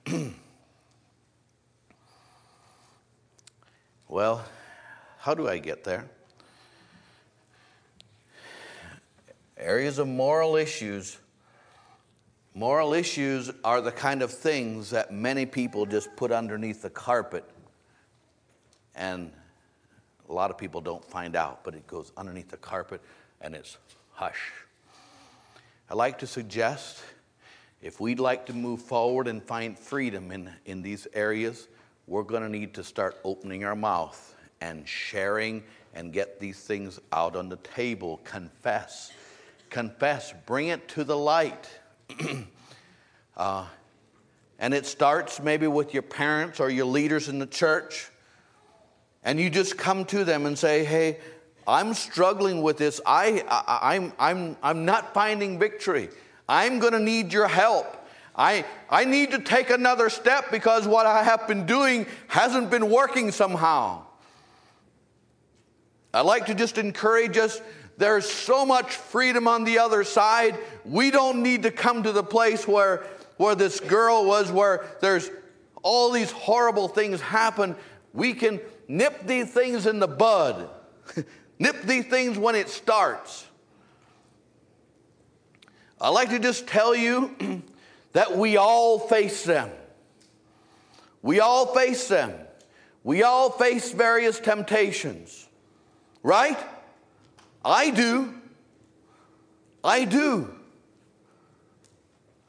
[4.12, 4.44] Well,
[5.20, 6.10] how do I get there?
[9.56, 11.20] Areas of moral issues.
[12.56, 17.48] Moral issues are the kind of things that many people just put underneath the carpet,
[18.96, 19.32] and
[20.28, 23.02] a lot of people don't find out, but it goes underneath the carpet
[23.42, 23.78] and it's
[24.14, 24.42] hush.
[25.92, 27.00] I like to suggest
[27.82, 31.68] if we'd like to move forward and find freedom in, in these areas,
[32.06, 35.64] we're going to need to start opening our mouth and sharing
[35.96, 38.20] and get these things out on the table.
[38.24, 39.12] Confess.
[39.72, 40.32] Confess.
[40.46, 41.68] Bring it to the light.
[43.38, 43.66] uh,
[44.60, 48.12] and it starts maybe with your parents or your leaders in the church.
[49.24, 51.18] And you just come to them and say, hey,
[51.70, 53.00] I'm struggling with this.
[53.06, 56.10] I, I, I'm, I'm, I'm not finding victory.
[56.48, 57.96] I'm going to need your help.
[58.36, 62.90] I, I need to take another step because what I have been doing hasn't been
[62.90, 64.04] working somehow.
[66.14, 67.62] I'd like to just encourage us
[68.00, 70.58] there's so much freedom on the other side.
[70.86, 73.06] We don't need to come to the place where,
[73.36, 75.30] where this girl was, where there's
[75.84, 77.76] all these horrible things happen.
[78.14, 80.70] We can nip these things in the bud,
[81.60, 83.46] nip these things when it starts.
[86.02, 87.64] I'd like to just tell you
[88.14, 89.70] that we all face them.
[91.22, 92.34] We all face them.
[93.04, 95.48] We all face various temptations,
[96.24, 96.58] right?
[97.64, 98.34] I do.
[99.84, 100.54] I do.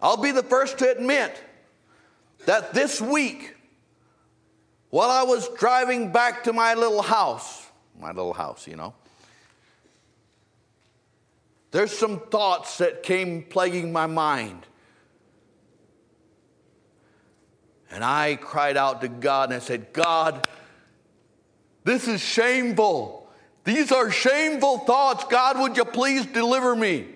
[0.00, 1.42] I'll be the first to admit
[2.46, 3.54] that this week,
[4.90, 7.66] while I was driving back to my little house,
[8.00, 8.94] my little house, you know,
[11.70, 14.66] there's some thoughts that came plaguing my mind.
[17.90, 20.46] And I cried out to God and I said, God,
[21.84, 23.28] this is shameful.
[23.64, 25.24] These are shameful thoughts.
[25.24, 27.06] God, would you please deliver me?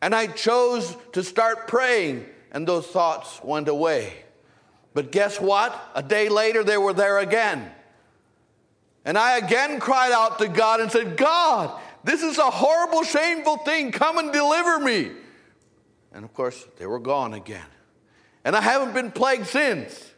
[0.00, 4.24] And I chose to start praying, and those thoughts went away.
[4.94, 5.78] But guess what?
[5.94, 7.70] A day later, they were there again.
[9.04, 13.58] And I again cried out to God and said, God, this is a horrible, shameful
[13.58, 13.92] thing.
[13.92, 15.10] Come and deliver me.
[16.12, 17.66] And of course, they were gone again.
[18.44, 20.10] And I haven't been plagued since.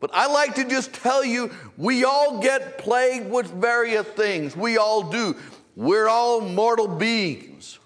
[0.00, 4.56] But I like to just tell you, we all get plagued with various things.
[4.56, 5.36] We all do.
[5.76, 7.78] We're all mortal beings.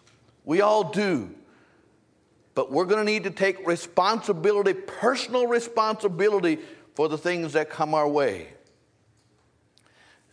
[0.45, 1.30] We all do.
[2.55, 6.59] But we're going to need to take responsibility, personal responsibility,
[6.95, 8.49] for the things that come our way.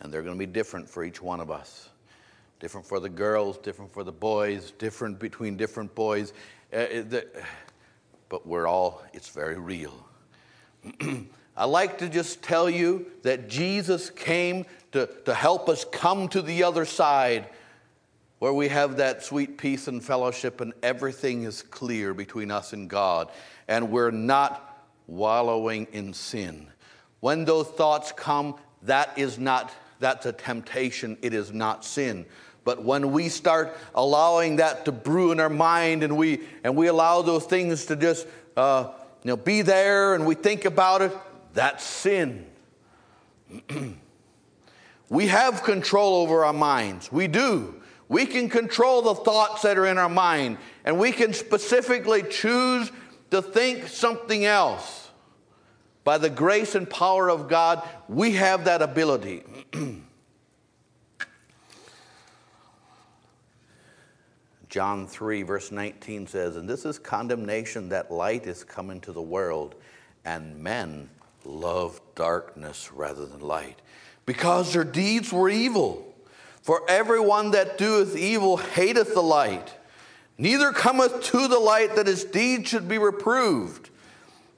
[0.00, 1.90] And they're going to be different for each one of us.
[2.64, 6.32] Different for the girls, different for the boys, different between different boys.
[6.72, 7.26] Uh, the,
[8.30, 9.92] but we're all, it's very real.
[11.58, 16.40] I like to just tell you that Jesus came to, to help us come to
[16.40, 17.50] the other side
[18.38, 22.88] where we have that sweet peace and fellowship and everything is clear between us and
[22.88, 23.30] God
[23.68, 26.68] and we're not wallowing in sin.
[27.20, 28.54] When those thoughts come,
[28.84, 32.24] that is not, that's a temptation, it is not sin.
[32.64, 36.86] But when we start allowing that to brew in our mind and we, and we
[36.86, 38.90] allow those things to just uh,
[39.22, 41.12] you know, be there and we think about it,
[41.52, 42.46] that's sin.
[45.08, 47.12] We have control over our minds.
[47.12, 47.80] We do.
[48.08, 52.90] We can control the thoughts that are in our mind, and we can specifically choose
[53.30, 55.10] to think something else.
[56.04, 59.42] By the grace and power of God, we have that ability.
[64.74, 69.22] John 3, verse 19 says, And this is condemnation that light is come into the
[69.22, 69.76] world,
[70.24, 71.10] and men
[71.44, 73.80] love darkness rather than light,
[74.26, 76.12] because their deeds were evil.
[76.60, 79.72] For everyone that doeth evil hateth the light,
[80.38, 83.90] neither cometh to the light that his deeds should be reproved.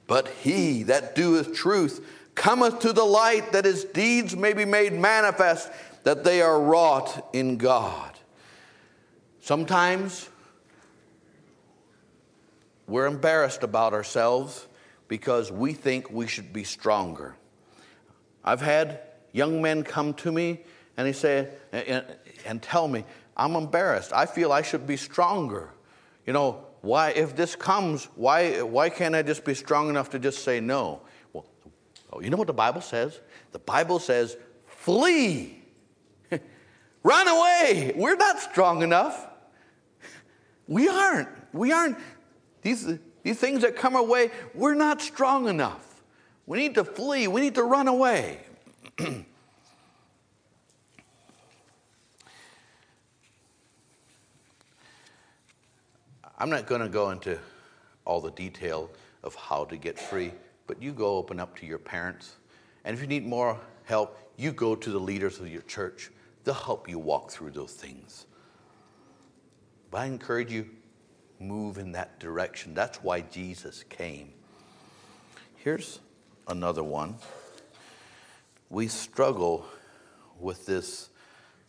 [0.07, 2.03] But he that doeth truth
[2.33, 5.69] cometh to the light that his deeds may be made manifest,
[6.05, 8.16] that they are wrought in God.
[9.47, 10.27] Sometimes
[12.85, 14.67] we're embarrassed about ourselves
[15.07, 17.33] because we think we should be stronger.
[18.43, 18.99] I've had
[19.31, 20.59] young men come to me
[20.97, 22.03] and he say and,
[22.45, 23.05] and tell me,
[23.37, 24.11] I'm embarrassed.
[24.11, 25.69] I feel I should be stronger.
[26.25, 30.19] You know, why, if this comes, why, why can't I just be strong enough to
[30.19, 30.99] just say no?
[31.31, 31.45] Well,
[32.11, 33.21] oh, you know what the Bible says?
[33.53, 34.35] The Bible says,
[34.65, 35.63] flee,
[37.01, 37.93] run away.
[37.95, 39.26] We're not strong enough.
[40.67, 41.29] We aren't.
[41.53, 41.97] We aren't.
[42.61, 46.01] These, these things that come our way, we're not strong enough.
[46.45, 48.39] We need to flee, we need to run away.
[56.39, 57.39] I'm not going to go into
[58.05, 58.89] all the detail
[59.23, 60.31] of how to get free,
[60.67, 62.35] but you go open up to your parents.
[62.85, 66.11] And if you need more help, you go to the leaders of your church.
[66.43, 68.27] They'll help you walk through those things.
[69.91, 70.69] But I encourage you,
[71.39, 72.73] move in that direction.
[72.73, 74.33] That's why Jesus came.
[75.55, 75.99] Here's
[76.47, 77.15] another one.
[78.69, 79.65] We struggle
[80.39, 81.09] with this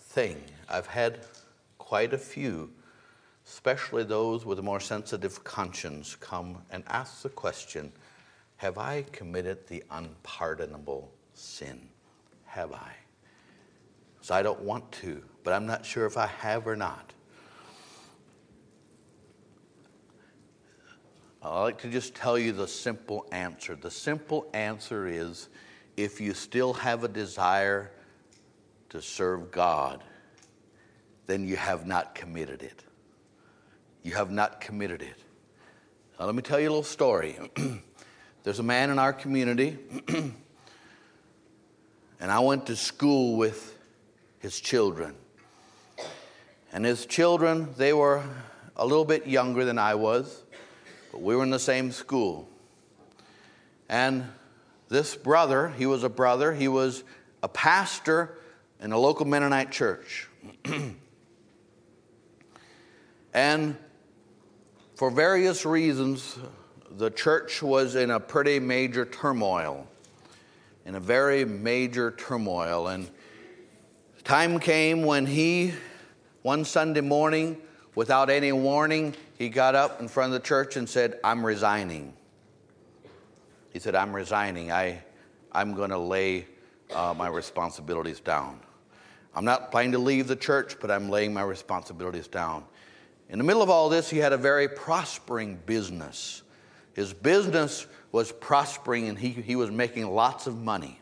[0.01, 0.43] thing.
[0.69, 1.21] I've had
[1.79, 2.71] quite a few
[3.49, 7.91] especially those with a more sensitive conscience, come and ask the question
[8.57, 11.89] Have I committed the unpardonable sin?
[12.45, 12.93] Have I?
[14.21, 17.13] So I don't want to, but I'm not sure if I have or not.
[21.43, 23.75] Uh, I like to just tell you the simple answer.
[23.77, 25.49] The simple answer is
[25.97, 27.91] if you still have a desire
[28.91, 30.03] to serve God,
[31.27, 32.85] then you have not committed it
[34.09, 35.17] you have not committed it.
[36.19, 37.39] Now, let me tell you a little story.
[38.43, 39.77] There's a man in our community,
[40.09, 40.33] and
[42.21, 43.77] I went to school with
[44.39, 45.15] his children.
[46.73, 48.23] And his children, they were
[48.77, 50.45] a little bit younger than I was,
[51.13, 52.49] but we were in the same school.
[53.89, 54.27] And
[54.89, 57.05] this brother, he was a brother, he was
[57.43, 58.39] a pastor
[58.81, 60.29] in a local Mennonite church.
[63.35, 63.77] and
[64.95, 66.39] for various reasons,
[66.91, 69.87] the church was in a pretty major turmoil,
[70.85, 72.89] in a very major turmoil.
[72.89, 73.09] And
[74.25, 75.75] time came when he,
[76.43, 77.59] one Sunday morning,
[77.95, 82.13] without any warning, he got up in front of the church and said, I'm resigning.
[83.73, 84.73] He said, I'm resigning.
[84.73, 85.01] I,
[85.53, 86.47] I'm going to lay
[86.93, 88.59] uh, my responsibilities down.
[89.37, 92.65] I'm not planning to leave the church, but I'm laying my responsibilities down.
[93.29, 96.43] In the middle of all this, he had a very prospering business.
[96.95, 100.99] His business was prospering and he, he was making lots of money.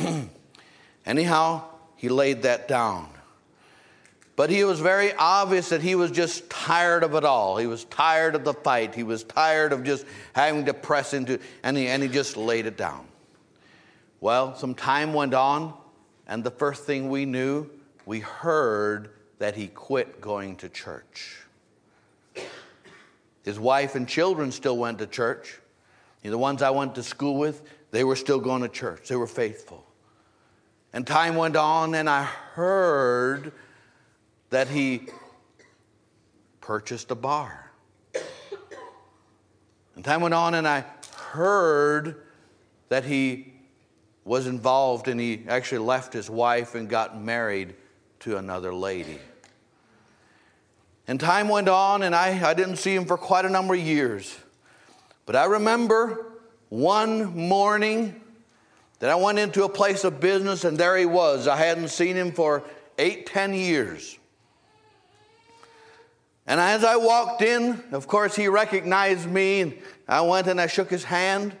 [1.06, 1.62] Anyhow,
[1.94, 3.13] he laid that down.
[4.36, 7.56] But he was very obvious that he was just tired of it all.
[7.56, 8.94] He was tired of the fight.
[8.94, 10.04] He was tired of just
[10.34, 13.06] having to press into, and he, and he just laid it down.
[14.20, 15.72] Well, some time went on,
[16.26, 17.70] and the first thing we knew,
[18.06, 21.42] we heard that he quit going to church.
[23.44, 25.60] His wife and children still went to church.
[26.22, 29.08] The ones I went to school with, they were still going to church.
[29.08, 29.84] They were faithful.
[30.92, 33.52] And time went on, and I heard
[34.54, 35.08] that he
[36.60, 37.72] purchased a bar.
[39.96, 40.84] And time went on, and I
[41.16, 42.22] heard
[42.88, 43.52] that he
[44.24, 47.74] was involved and he actually left his wife and got married
[48.20, 49.18] to another lady.
[51.08, 53.80] And time went on, and I, I didn't see him for quite a number of
[53.80, 54.38] years.
[55.26, 56.26] But I remember
[56.68, 58.20] one morning
[59.00, 61.48] that I went into a place of business, and there he was.
[61.48, 62.62] I hadn't seen him for
[62.98, 64.16] eight, ten years.
[66.46, 70.66] And as I walked in, of course, he recognized me, and I went and I
[70.66, 71.56] shook his hand.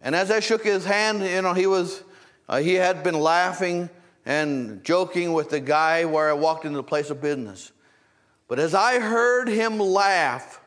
[0.00, 2.02] And as I shook his hand, you know, he was
[2.48, 3.90] uh, he had been laughing
[4.26, 7.72] and joking with the guy where I walked into the place of business.
[8.48, 10.60] But as I heard him laugh,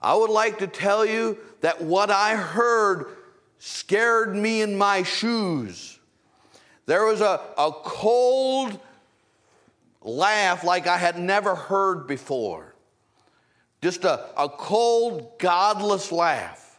[0.00, 3.06] I would like to tell you that what I heard
[3.58, 5.98] scared me in my shoes.
[6.86, 8.78] There was a, a cold
[10.04, 12.74] laugh like I had never heard before.
[13.82, 16.78] Just a, a cold, godless laugh.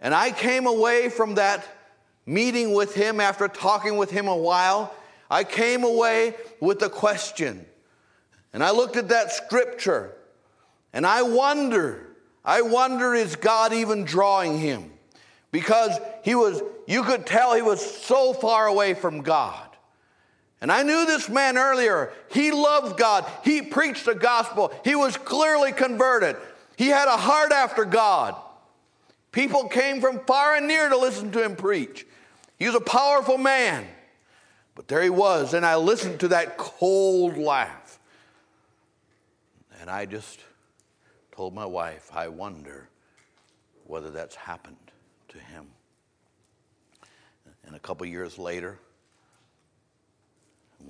[0.00, 1.66] And I came away from that
[2.24, 4.94] meeting with him after talking with him a while.
[5.30, 7.66] I came away with a question.
[8.52, 10.14] And I looked at that scripture
[10.92, 12.08] and I wonder,
[12.44, 14.90] I wonder, is God even drawing him?
[15.52, 19.69] Because he was, you could tell he was so far away from God.
[20.60, 22.12] And I knew this man earlier.
[22.30, 23.24] He loved God.
[23.44, 24.72] He preached the gospel.
[24.84, 26.36] He was clearly converted.
[26.76, 28.34] He had a heart after God.
[29.32, 32.06] People came from far and near to listen to him preach.
[32.58, 33.86] He was a powerful man.
[34.74, 37.98] But there he was, and I listened to that cold laugh.
[39.80, 40.40] And I just
[41.32, 42.88] told my wife, I wonder
[43.86, 44.76] whether that's happened
[45.28, 45.66] to him.
[47.66, 48.78] And a couple years later,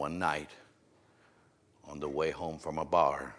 [0.01, 0.49] one night,
[1.87, 3.35] on the way home from a bar,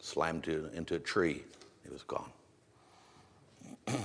[0.00, 1.42] slammed into a tree.
[1.82, 2.30] He was gone.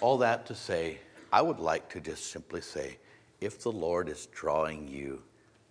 [0.00, 0.98] All that to say,
[1.32, 2.98] I would like to just simply say
[3.40, 5.22] if the Lord is drawing you,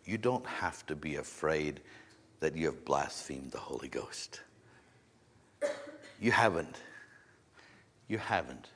[0.06, 1.82] you don't have to be afraid
[2.40, 4.40] that you have blasphemed the Holy Ghost.
[6.22, 6.78] You haven't.
[8.08, 8.70] You haven't.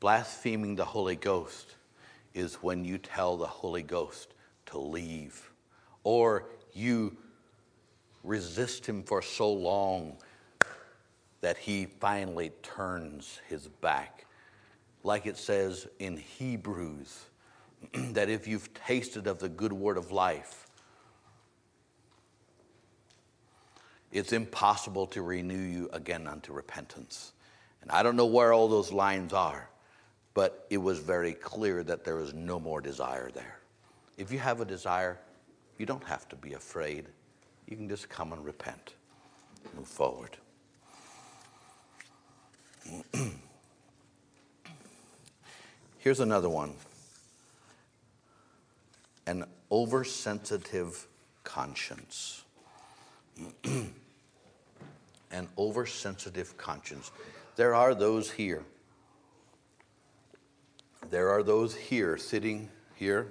[0.00, 1.76] Blaspheming the Holy Ghost
[2.34, 4.34] is when you tell the Holy Ghost
[4.66, 5.50] to leave,
[6.04, 7.16] or you
[8.24, 10.16] resist Him for so long
[11.40, 14.26] that He finally turns His back
[15.02, 17.26] like it says in Hebrews,
[17.94, 20.66] that if you've tasted of the good word of life,
[24.12, 27.32] it's impossible to renew you again unto repentance.
[27.80, 29.69] And I don't know where all those lines are,
[30.40, 33.58] but it was very clear that there was no more desire there.
[34.16, 35.18] If you have a desire,
[35.76, 37.04] you don't have to be afraid.
[37.68, 38.94] You can just come and repent,
[39.76, 40.38] move forward.
[45.98, 46.72] Here's another one
[49.26, 51.06] an oversensitive
[51.44, 52.44] conscience.
[53.64, 53.90] an
[55.58, 57.10] oversensitive conscience.
[57.56, 58.64] There are those here.
[61.10, 63.26] There are those here sitting here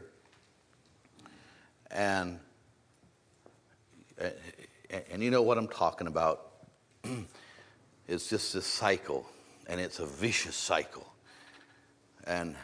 [1.89, 2.37] and
[5.09, 6.51] and you know what I'm talking about.
[8.07, 9.25] it's just this cycle
[9.67, 11.09] and it's a vicious cycle.
[12.25, 12.57] And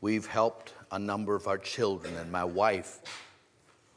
[0.00, 2.98] we've helped a number of our children, and my wife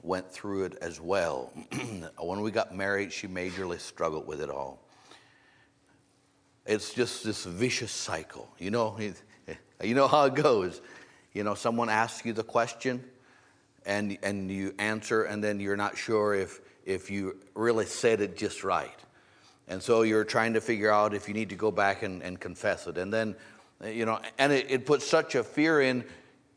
[0.03, 1.51] went through it as well.
[2.19, 4.79] when we got married, she majorly struggled with it all.
[6.67, 8.47] It's just this vicious cycle.
[8.59, 8.95] You know,
[9.83, 10.81] you know how it goes.
[11.33, 13.03] You know, someone asks you the question,
[13.85, 18.37] and, and you answer, and then you're not sure if, if you really said it
[18.37, 18.89] just right.
[19.67, 22.39] And so you're trying to figure out if you need to go back and, and
[22.39, 22.97] confess it.
[22.97, 23.35] And then
[23.85, 26.03] you know, and it, it puts such a fear in,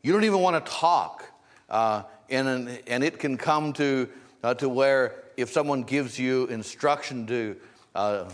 [0.01, 1.25] you don't even want to talk.
[1.69, 4.07] Uh, and, and it can come to,
[4.43, 7.57] uh, to where if someone gives you instruction to,
[7.95, 8.29] uh,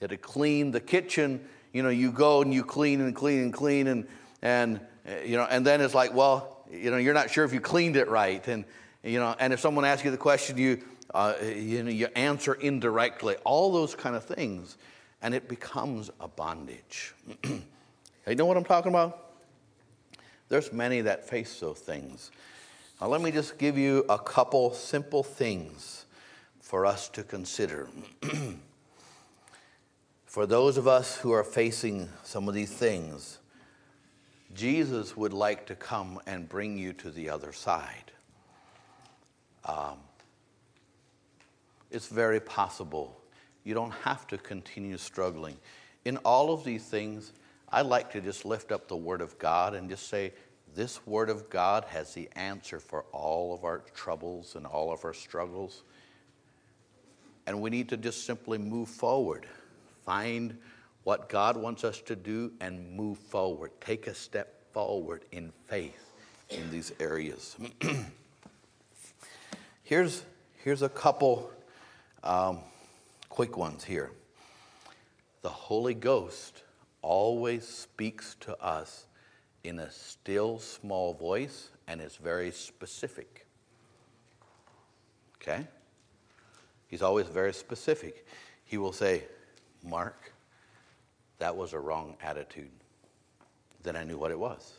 [0.00, 3.86] to clean the kitchen, you know, you go and you clean and clean and clean
[3.86, 4.06] and,
[4.42, 4.80] and,
[5.24, 7.96] you know, and then it's like, well, you know, you're not sure if you cleaned
[7.96, 8.46] it right.
[8.48, 8.64] And,
[9.02, 10.82] you know, and if someone asks you the question, you,
[11.14, 14.76] uh, you know, you answer indirectly, all those kind of things.
[15.22, 17.14] And it becomes a bondage.
[18.24, 19.32] You know what I'm talking about?
[20.48, 22.30] There's many that face those things.
[23.00, 26.04] Now, let me just give you a couple simple things
[26.60, 27.88] for us to consider.
[30.24, 33.38] for those of us who are facing some of these things,
[34.54, 38.12] Jesus would like to come and bring you to the other side.
[39.64, 39.98] Um,
[41.90, 43.18] it's very possible.
[43.64, 45.56] You don't have to continue struggling.
[46.04, 47.32] In all of these things,
[47.70, 50.32] I like to just lift up the Word of God and just say,
[50.74, 55.04] this Word of God has the answer for all of our troubles and all of
[55.04, 55.82] our struggles.
[57.46, 59.46] And we need to just simply move forward,
[60.04, 60.56] find
[61.04, 63.72] what God wants us to do, and move forward.
[63.80, 66.12] Take a step forward in faith
[66.50, 67.56] in these areas.
[69.82, 70.24] here's,
[70.62, 71.50] here's a couple
[72.22, 72.60] um,
[73.28, 74.10] quick ones here.
[75.42, 76.62] the Holy Ghost
[77.02, 79.06] always speaks to us
[79.64, 83.46] in a still small voice and is very specific.
[85.36, 85.66] Okay?
[86.86, 88.26] He's always very specific.
[88.64, 89.24] He will say,
[89.82, 90.31] Mark,
[91.42, 92.70] that was a wrong attitude.
[93.82, 94.74] Then I knew what it was.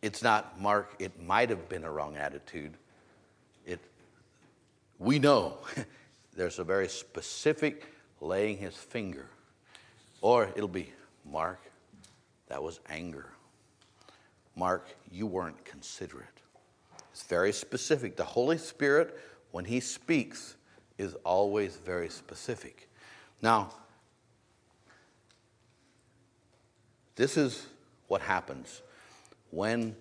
[0.00, 2.72] It's not, Mark, it might have been a wrong attitude.
[3.66, 3.80] It,
[4.98, 5.58] we know
[6.34, 7.84] there's a very specific
[8.22, 9.26] laying his finger.
[10.22, 10.90] Or it'll be,
[11.30, 11.60] Mark,
[12.48, 13.26] that was anger.
[14.56, 16.40] Mark, you weren't considerate.
[17.12, 18.16] It's very specific.
[18.16, 19.20] The Holy Spirit,
[19.50, 20.56] when He speaks,
[20.96, 22.88] is always very specific.
[23.42, 23.70] Now,
[27.16, 27.66] this is
[28.08, 28.82] what happens
[29.54, 29.94] when,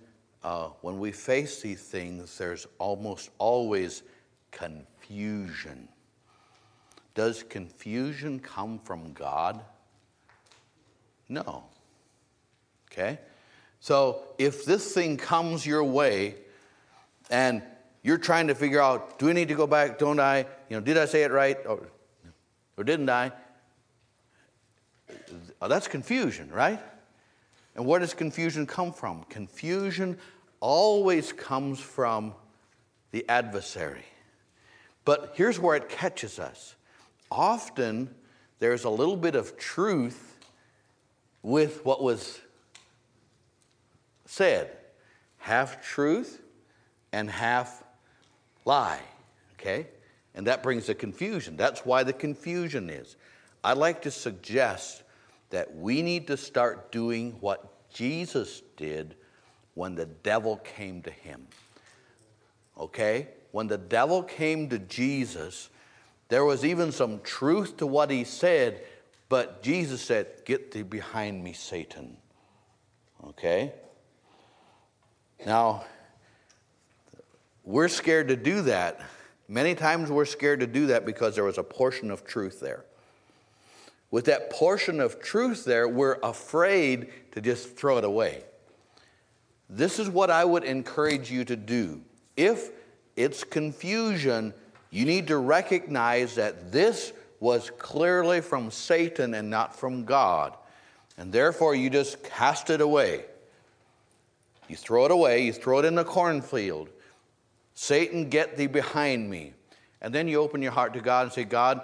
[0.43, 4.03] uh, when we face these things, there's almost always
[4.51, 5.88] confusion.
[7.14, 9.61] Does confusion come from God?
[11.30, 11.64] No.
[12.91, 13.20] Okay?
[13.80, 16.36] So if this thing comes your way
[17.30, 17.61] and
[18.01, 19.99] you're trying to figure out, do I need to go back?
[19.99, 20.39] Don't I?
[20.70, 21.57] You know, did I say it right?
[21.66, 21.88] Or,
[22.78, 23.32] or didn't I?
[25.61, 26.80] Oh, that's confusion, right?
[27.76, 29.24] And where does confusion come from?
[29.26, 30.17] Confusion
[30.59, 32.34] always comes from
[33.11, 34.05] the adversary.
[35.05, 36.76] But here's where it catches us.
[37.32, 38.13] Often
[38.59, 40.38] there's a little bit of truth
[41.41, 42.39] with what was
[44.26, 44.71] said
[45.38, 46.41] half truth
[47.11, 47.84] and half
[48.65, 49.01] lie.
[49.59, 49.88] Okay?
[50.36, 51.57] And that brings the confusion.
[51.57, 53.17] That's why the confusion is.
[53.63, 55.02] I'd like to suggest
[55.53, 59.13] that we need to start doing what Jesus did
[59.75, 61.45] when the devil came to him.
[62.75, 63.27] Okay?
[63.51, 65.69] When the devil came to Jesus,
[66.27, 68.81] there was even some truth to what he said,
[69.29, 72.17] but Jesus said, Get thee behind me, Satan.
[73.23, 73.73] Okay?
[75.45, 75.85] Now,
[77.63, 79.01] we're scared to do that.
[79.47, 82.85] Many times we're scared to do that because there was a portion of truth there.
[84.14, 88.43] With that portion of truth there, we're afraid to just throw it away.
[89.72, 91.99] This is what I would encourage you to do.
[92.38, 92.70] If
[93.16, 94.53] it's confusion,
[94.91, 100.55] you need to recognize that this was clearly from Satan and not from God.
[101.18, 103.26] And therefore, you just cast it away.
[104.70, 106.89] You throw it away, you throw it in the cornfield.
[107.74, 109.53] Satan, get thee behind me.
[110.03, 111.82] And then you open your heart to God and say, God,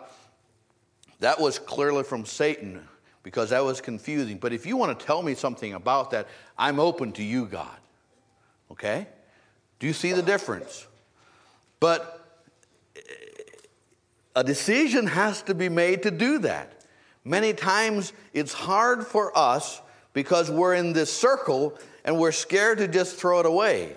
[1.20, 2.88] that was clearly from Satan
[3.24, 4.38] because that was confusing.
[4.38, 7.78] But if you want to tell me something about that, I'm open to you, God.
[8.72, 9.08] Okay?
[9.80, 10.88] Do you see the difference?
[11.80, 12.16] But
[14.36, 16.86] a decision has to be made to do that.
[17.26, 19.82] Many times it's hard for us
[20.14, 23.96] because we're in this circle and we're scared to just throw it away.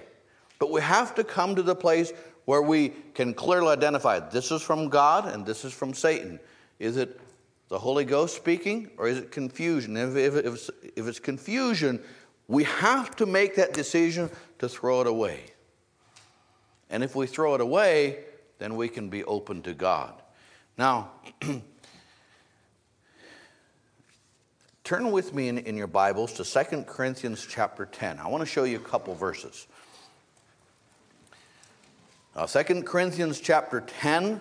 [0.58, 2.12] But we have to come to the place
[2.44, 6.40] where we can clearly identify this is from God and this is from Satan.
[6.82, 7.20] Is it
[7.68, 9.96] the Holy Ghost speaking or is it confusion?
[9.96, 12.02] If, if, if, it's, if it's confusion,
[12.48, 14.28] we have to make that decision
[14.58, 15.44] to throw it away.
[16.90, 18.24] And if we throw it away,
[18.58, 20.12] then we can be open to God.
[20.76, 21.12] Now,
[24.82, 28.18] turn with me in, in, your Bibles to 2 Corinthians chapter 10.
[28.18, 29.68] I want to show you a couple verses.
[32.34, 34.40] Now, 2 Corinthians chapter 10,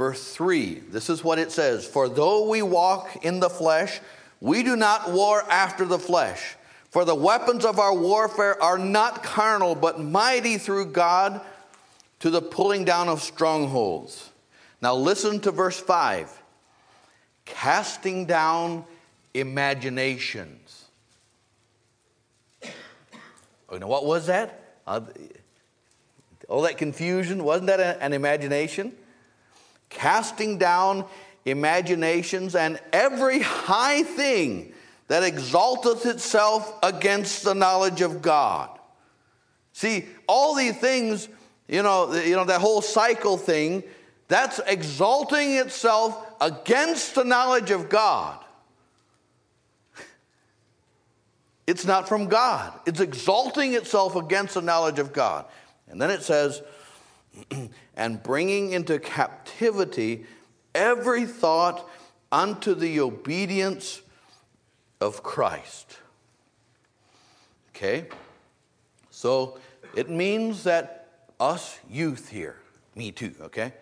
[0.00, 0.76] verse 3.
[0.88, 4.00] This is what it says For though we walk in the flesh,
[4.40, 6.56] we do not war after the flesh.
[6.88, 11.42] For the weapons of our warfare are not carnal, but mighty through God
[12.20, 14.30] to the pulling down of strongholds.
[14.80, 16.34] Now listen to verse 5
[17.44, 18.86] casting down
[19.34, 20.86] imaginations.
[23.68, 24.78] Oh, now, what was that?
[24.86, 25.02] Uh,
[26.48, 28.94] all that confusion, wasn't that an imagination?
[29.90, 31.04] Casting down
[31.44, 34.72] imaginations and every high thing
[35.08, 38.70] that exalteth itself against the knowledge of God.
[39.72, 41.28] See, all these things
[41.70, 43.84] you know, you know, that whole cycle thing,
[44.26, 48.44] that's exalting itself against the knowledge of God.
[51.66, 52.72] It's not from God.
[52.86, 55.44] It's exalting itself against the knowledge of God.
[55.88, 56.60] And then it says,
[57.96, 60.26] and bringing into captivity
[60.74, 61.88] every thought
[62.32, 64.02] unto the obedience
[65.00, 65.98] of Christ.
[67.70, 68.08] Okay?
[69.10, 69.58] So
[69.96, 71.08] it means that
[71.38, 72.56] us youth here,
[72.94, 73.72] me too, okay?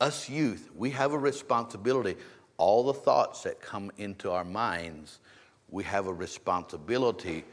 [0.00, 2.16] Us youth, we have a responsibility.
[2.58, 5.18] all the thoughts that come into our minds,
[5.68, 7.44] we have a responsibility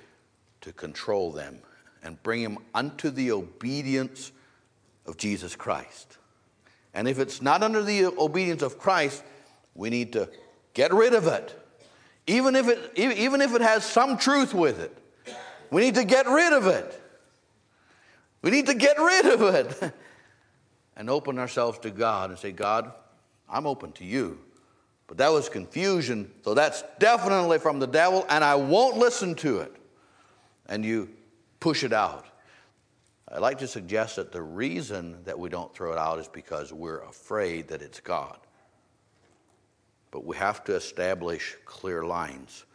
[0.61, 1.59] to control them
[2.03, 4.31] and bring them unto the obedience
[5.05, 6.17] of Jesus Christ.
[6.93, 9.23] And if it's not under the obedience of Christ,
[9.75, 10.29] we need to
[10.73, 11.59] get rid of it.
[12.27, 14.97] Even if it, even if it has some truth with it,
[15.71, 17.01] we need to get rid of it.
[18.41, 19.93] We need to get rid of it
[20.95, 22.91] and open ourselves to God and say, God,
[23.49, 24.39] I'm open to you.
[25.07, 29.59] But that was confusion, so that's definitely from the devil, and I won't listen to
[29.59, 29.75] it.
[30.67, 31.09] And you
[31.59, 32.25] push it out.
[33.33, 36.71] I'd like to suggest that the reason that we don't throw it out is because
[36.71, 38.37] we're afraid that it's God.
[40.11, 42.65] But we have to establish clear lines.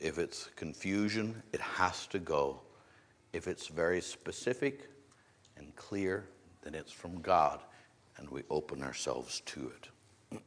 [0.00, 2.60] If it's confusion, it has to go.
[3.32, 4.88] If it's very specific
[5.56, 6.26] and clear,
[6.62, 7.60] then it's from God,
[8.16, 9.70] and we open ourselves to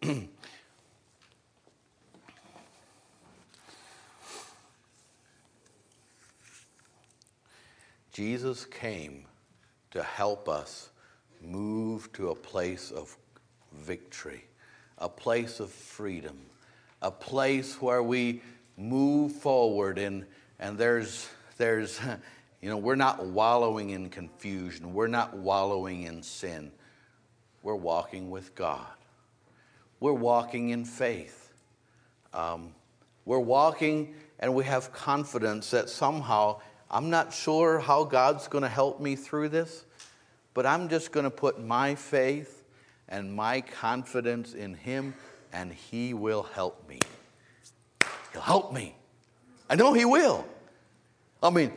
[0.04, 0.30] it.
[8.16, 9.26] Jesus came
[9.92, 10.90] to help us
[11.42, 13.14] move to a place of
[13.74, 14.46] victory,
[15.00, 16.38] a place of freedom,
[17.02, 18.42] a place where we
[18.78, 20.26] move forward and,
[20.60, 22.00] and there's, there's,
[22.62, 26.72] you know, we're not wallowing in confusion, we're not wallowing in sin.
[27.64, 28.88] We're walking with God.
[30.00, 31.54] We're walking in faith.
[32.34, 32.76] Um,
[33.26, 38.70] we're walking and we have confidence that somehow I'm not sure how God's going to
[38.70, 39.86] help me through this,
[40.54, 42.64] but I'm just going to put my faith
[43.10, 45.14] and my confidence in Him,
[45.52, 47.00] and He will help me.
[48.34, 48.96] He'll help me.
[49.70, 50.46] I know He will.
[51.42, 51.72] I mean,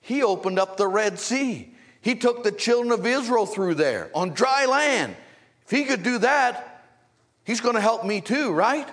[0.00, 4.30] He opened up the Red Sea, He took the children of Israel through there on
[4.30, 5.16] dry land.
[5.64, 6.84] If He could do that,
[7.44, 8.88] He's going to help me too, right?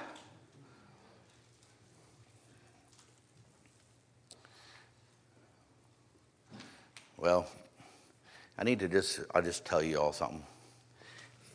[7.21, 7.45] Well,
[8.57, 10.43] I need to just, I'll just tell you all something.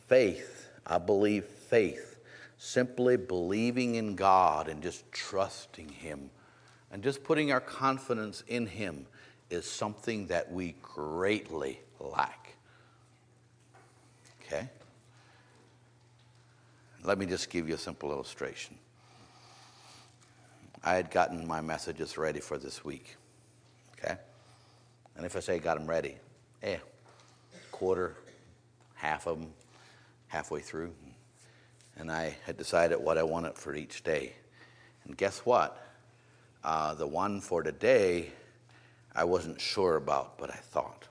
[0.07, 2.19] Faith, I believe faith,
[2.57, 6.29] simply believing in God and just trusting Him
[6.89, 9.05] and just putting our confidence in Him
[9.49, 12.53] is something that we greatly lack.
[14.41, 14.69] Okay?
[17.03, 18.77] Let me just give you a simple illustration.
[20.81, 23.17] I had gotten my messages ready for this week.
[23.97, 24.15] Okay?
[25.17, 26.15] And if I say got them ready,
[26.61, 26.77] eh,
[27.71, 28.15] quarter,
[28.93, 29.51] half of them,
[30.27, 30.93] halfway through.
[31.97, 34.33] And I had decided what I wanted for each day.
[35.03, 35.83] And guess what?
[36.63, 38.31] Uh, the one for today,
[39.15, 41.07] I wasn't sure about, but I thought.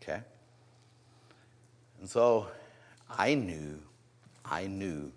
[0.00, 0.22] Okay?
[2.00, 2.48] And so
[3.10, 3.82] I knew,
[4.46, 5.12] I knew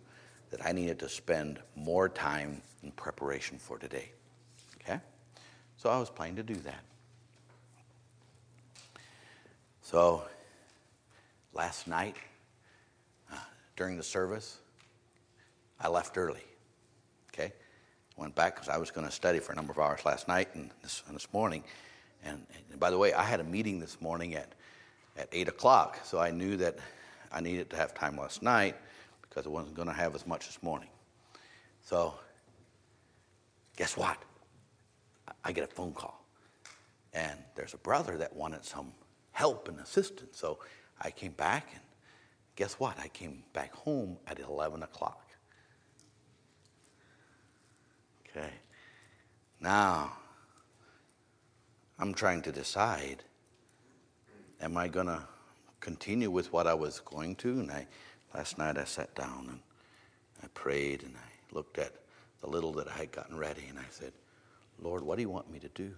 [0.49, 4.11] that I needed to spend more time in preparation for today.
[4.81, 4.99] Okay?
[5.77, 6.83] So I was planning to do that.
[9.85, 10.23] So,
[11.53, 12.15] last night
[13.29, 13.35] uh,
[13.75, 14.57] during the service,
[15.77, 16.39] I left early.
[17.33, 17.51] Okay?
[18.15, 20.47] Went back because I was going to study for a number of hours last night
[20.55, 21.65] and this, and this morning.
[22.23, 24.53] And, and, by the way, I had a meeting this morning at,
[25.17, 26.77] at 8 o'clock, so I knew that
[27.33, 28.77] I needed to have time last night
[29.21, 30.89] because I wasn't going to have as much this morning.
[31.81, 32.13] So,
[33.75, 34.17] guess what?
[35.43, 36.23] I get a phone call.
[37.13, 38.93] And there's a brother that wanted some
[39.33, 40.37] help and assistance.
[40.37, 40.59] So
[41.01, 41.83] I came back, and
[42.55, 42.97] guess what?
[42.99, 45.27] I came back home at 11 o'clock.
[48.29, 48.49] Okay.
[49.59, 50.13] Now,
[51.99, 53.23] I'm trying to decide
[54.61, 55.21] am I going to
[55.81, 57.59] continue with what I was going to?
[57.59, 57.85] And I,
[58.33, 59.59] last night I sat down and
[60.41, 61.93] I prayed and I looked at
[62.41, 64.13] the little that I had gotten ready and I said,
[64.81, 65.93] Lord, what do you want me to do?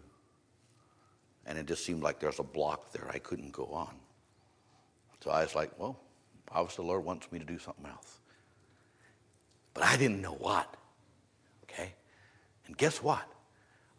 [1.45, 3.09] And it just seemed like there's a block there.
[3.11, 3.95] I couldn't go on.
[5.23, 5.99] So I was like, well,
[6.51, 8.19] obviously the Lord wants me to do something else.
[9.73, 10.75] But I didn't know what.
[11.63, 11.93] Okay?
[12.67, 13.23] And guess what?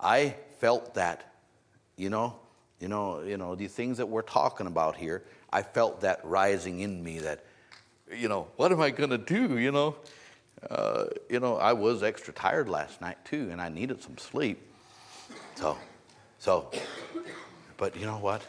[0.00, 1.34] I felt that,
[1.96, 2.38] you know,
[2.80, 6.80] you know, you know, the things that we're talking about here, I felt that rising
[6.80, 7.44] in me that,
[8.14, 9.58] you know, what am I going to do?
[9.58, 9.96] You know,
[10.70, 14.60] uh, you know, I was extra tired last night too, and I needed some sleep.
[15.54, 15.76] So,
[16.38, 16.70] so
[17.76, 18.42] but you know what?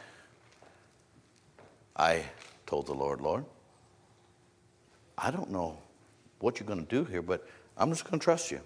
[1.95, 2.23] I
[2.65, 3.45] told the Lord, Lord,
[5.17, 5.77] I don't know
[6.39, 7.47] what you're going to do here, but
[7.77, 8.61] I'm just going to trust you.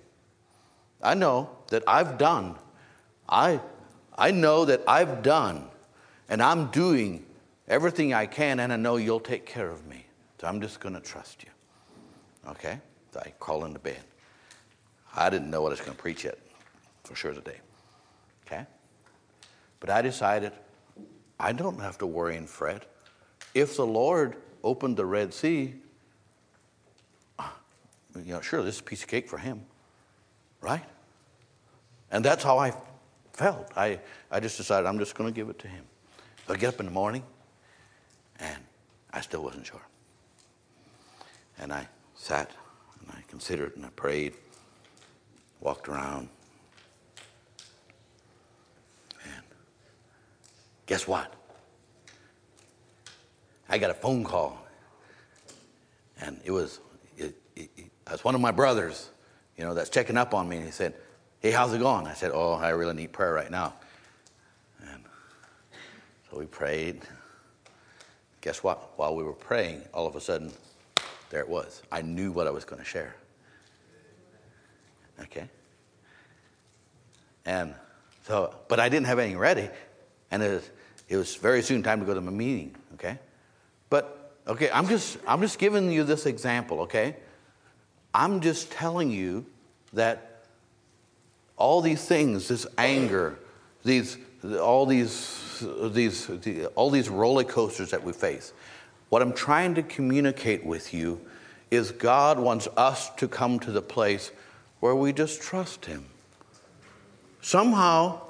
[1.02, 2.56] I know that I've done.
[3.28, 3.62] I,
[4.18, 5.68] I know that I've done,
[6.30, 7.26] and I'm doing
[7.68, 10.06] everything I can, and I know you'll take care of me.
[10.40, 11.50] So I'm just going to trust you.
[12.52, 12.80] Okay?
[13.16, 14.02] I crawl into bed.
[15.16, 16.38] I didn't know what I was going to preach yet,
[17.04, 17.58] for sure today.
[18.46, 18.66] Okay?
[19.82, 20.54] But I decided
[21.38, 22.86] I don't have to worry and fret.
[23.54, 25.74] If the Lord opened the Red Sea,
[28.16, 29.66] you know, sure, this is a piece of cake for him,
[30.62, 30.84] right?
[32.12, 32.74] And that's how I
[33.34, 33.72] felt.
[33.76, 35.84] I, I just decided I'm just going to give it to him.
[36.46, 37.24] So I get up in the morning,
[38.40, 38.64] and
[39.12, 39.82] I still wasn't sure.
[41.58, 42.52] And I sat
[43.00, 44.34] and I considered and I prayed,
[45.60, 46.30] walked around.
[50.92, 51.34] Guess what?
[53.70, 54.62] I got a phone call.
[56.20, 56.82] And it was,
[57.18, 59.10] it, it, it, was one of my brothers,
[59.56, 60.58] you know, that's checking up on me.
[60.58, 60.96] And he said,
[61.40, 62.08] Hey, how's it going?
[62.08, 63.76] I said, Oh, I really need prayer right now.
[64.82, 65.06] And
[66.30, 67.04] so we prayed.
[68.42, 68.92] Guess what?
[68.98, 70.52] While we were praying, all of a sudden,
[71.30, 71.84] there it was.
[71.90, 73.16] I knew what I was going to share.
[75.22, 75.48] Okay?
[77.46, 77.76] And
[78.28, 79.70] so, but I didn't have anything ready.
[80.32, 80.70] And it was,
[81.12, 82.74] it was very soon time to go to my meeting.
[82.94, 83.20] Okay?
[83.90, 87.18] But, okay, I'm just, I'm just giving you this example, okay?
[88.14, 89.46] I'm just telling you
[89.92, 90.46] that
[91.58, 93.38] all these things, this anger,
[93.84, 94.18] these,
[94.62, 96.30] all these, these,
[96.76, 98.54] all these roller coasters that we face,
[99.10, 101.20] what I'm trying to communicate with you
[101.70, 104.32] is God wants us to come to the place
[104.80, 106.06] where we just trust Him.
[107.42, 108.22] Somehow,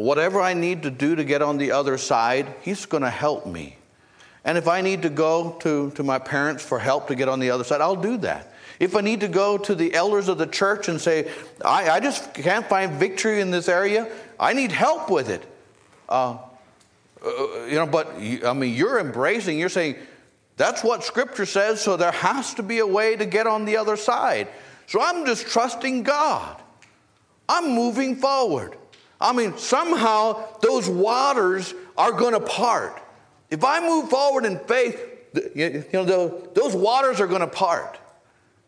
[0.00, 3.46] whatever I need to do to get on the other side, He's going to help
[3.46, 3.76] me.
[4.44, 7.40] And if I need to go to, to my parents for help to get on
[7.40, 8.54] the other side, I'll do that.
[8.80, 11.30] If I need to go to the elders of the church and say,
[11.64, 15.44] I, I just can't find victory in this area, I need help with it.
[16.08, 16.38] Uh,
[17.24, 19.96] uh, you know, but I mean, you're embracing, you're saying,
[20.56, 23.76] that's what Scripture says, so there has to be a way to get on the
[23.76, 24.48] other side.
[24.86, 26.60] So I'm just trusting God.
[27.48, 28.76] I'm moving forward.
[29.20, 33.02] I mean, somehow those waters are going to part.
[33.50, 35.00] If I move forward in faith,
[35.54, 36.04] you know,
[36.54, 37.98] those waters are going to part.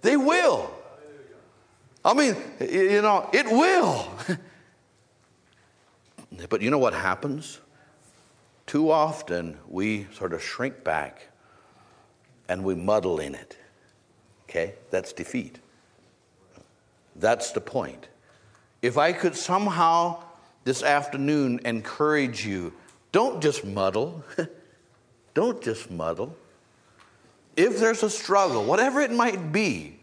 [0.03, 0.75] They will.
[2.05, 4.09] I mean, you know, it will.
[6.49, 7.61] but you know what happens?
[8.67, 11.29] Too often we sort of shrink back
[12.49, 13.59] and we muddle in it.
[14.49, 14.75] Okay?
[14.91, 15.59] That's defeat.
[17.17, 18.09] That's the point.
[18.81, 20.23] If I could somehow
[20.71, 22.73] this afternoon encourage you,
[23.11, 24.23] don't just muddle.
[25.35, 26.37] don't just muddle.
[27.57, 29.99] If there's a struggle, whatever it might be,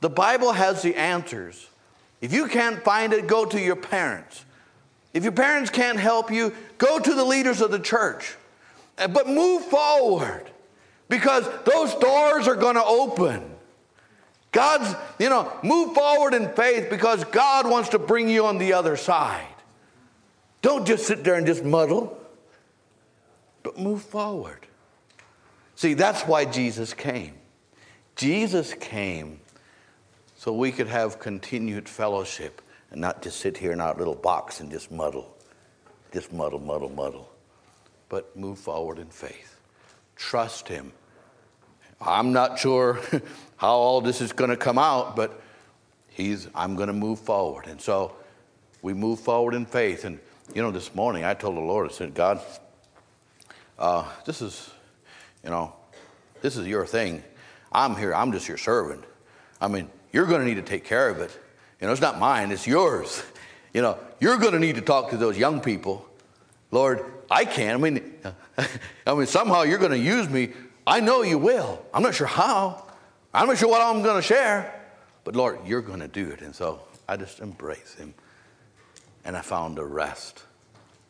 [0.00, 1.68] the Bible has the answers.
[2.22, 4.46] If you can't find it, go to your parents.
[5.12, 8.36] If your parents can't help you, go to the leaders of the church.
[8.96, 10.50] Uh, but move forward
[11.10, 13.50] because those doors are going to open.
[14.50, 18.72] God's, you know, move forward in faith because God wants to bring you on the
[18.72, 19.44] other side.
[20.62, 22.18] Don't just sit there and just muddle,
[23.62, 24.66] but move forward.
[25.76, 27.34] See, that's why Jesus came.
[28.16, 29.40] Jesus came
[30.34, 34.60] so we could have continued fellowship and not just sit here in our little box
[34.60, 35.36] and just muddle,
[36.12, 37.30] just muddle, muddle, muddle,
[38.08, 39.60] but move forward in faith.
[40.16, 40.92] Trust Him.
[42.00, 43.00] I'm not sure
[43.56, 45.40] how all this is going to come out, but
[46.08, 47.66] he's, I'm going to move forward.
[47.66, 48.16] And so
[48.82, 50.04] we move forward in faith.
[50.04, 50.18] And,
[50.54, 52.40] you know, this morning I told the Lord, I said, God,
[53.78, 54.70] uh, this is,
[55.44, 55.74] you know,
[56.40, 57.22] this is your thing.
[57.70, 59.04] I'm here, I'm just your servant.
[59.60, 61.38] I mean, you're going to need to take care of it.
[61.80, 63.22] You know, it's not mine, it's yours.
[63.74, 66.08] You know, you're going to need to talk to those young people.
[66.70, 67.74] Lord, I can.
[67.74, 68.14] I mean,
[69.06, 70.54] I mean, somehow you're going to use me.
[70.86, 71.84] I know you will.
[71.92, 72.86] I'm not sure how.
[73.32, 74.74] I'm not sure what I'm going to share.
[75.22, 76.40] But Lord, you're going to do it.
[76.40, 78.14] And so I just embrace him.
[79.24, 80.44] And I found a rest.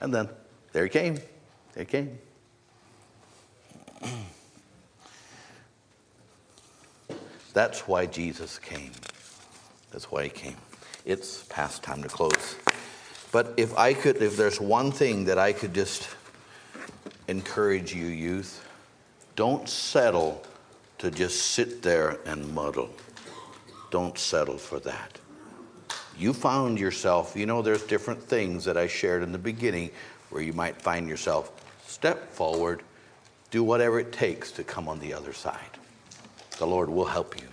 [0.00, 0.28] And then
[0.72, 1.16] there he came.
[1.74, 2.18] There he came.
[7.52, 8.92] That's why Jesus came.
[9.90, 10.56] That's why he came.
[11.04, 12.56] It's past time to close.
[13.32, 16.08] But if I could, if there's one thing that I could just
[17.26, 18.64] encourage you, youth,
[19.36, 20.42] don't settle
[20.98, 22.90] to just sit there and muddle.
[23.90, 25.18] Don't settle for that.
[26.18, 29.90] You found yourself, you know, there's different things that I shared in the beginning
[30.30, 31.52] where you might find yourself.
[31.86, 32.82] Step forward,
[33.50, 35.58] do whatever it takes to come on the other side.
[36.58, 37.47] The Lord will help you.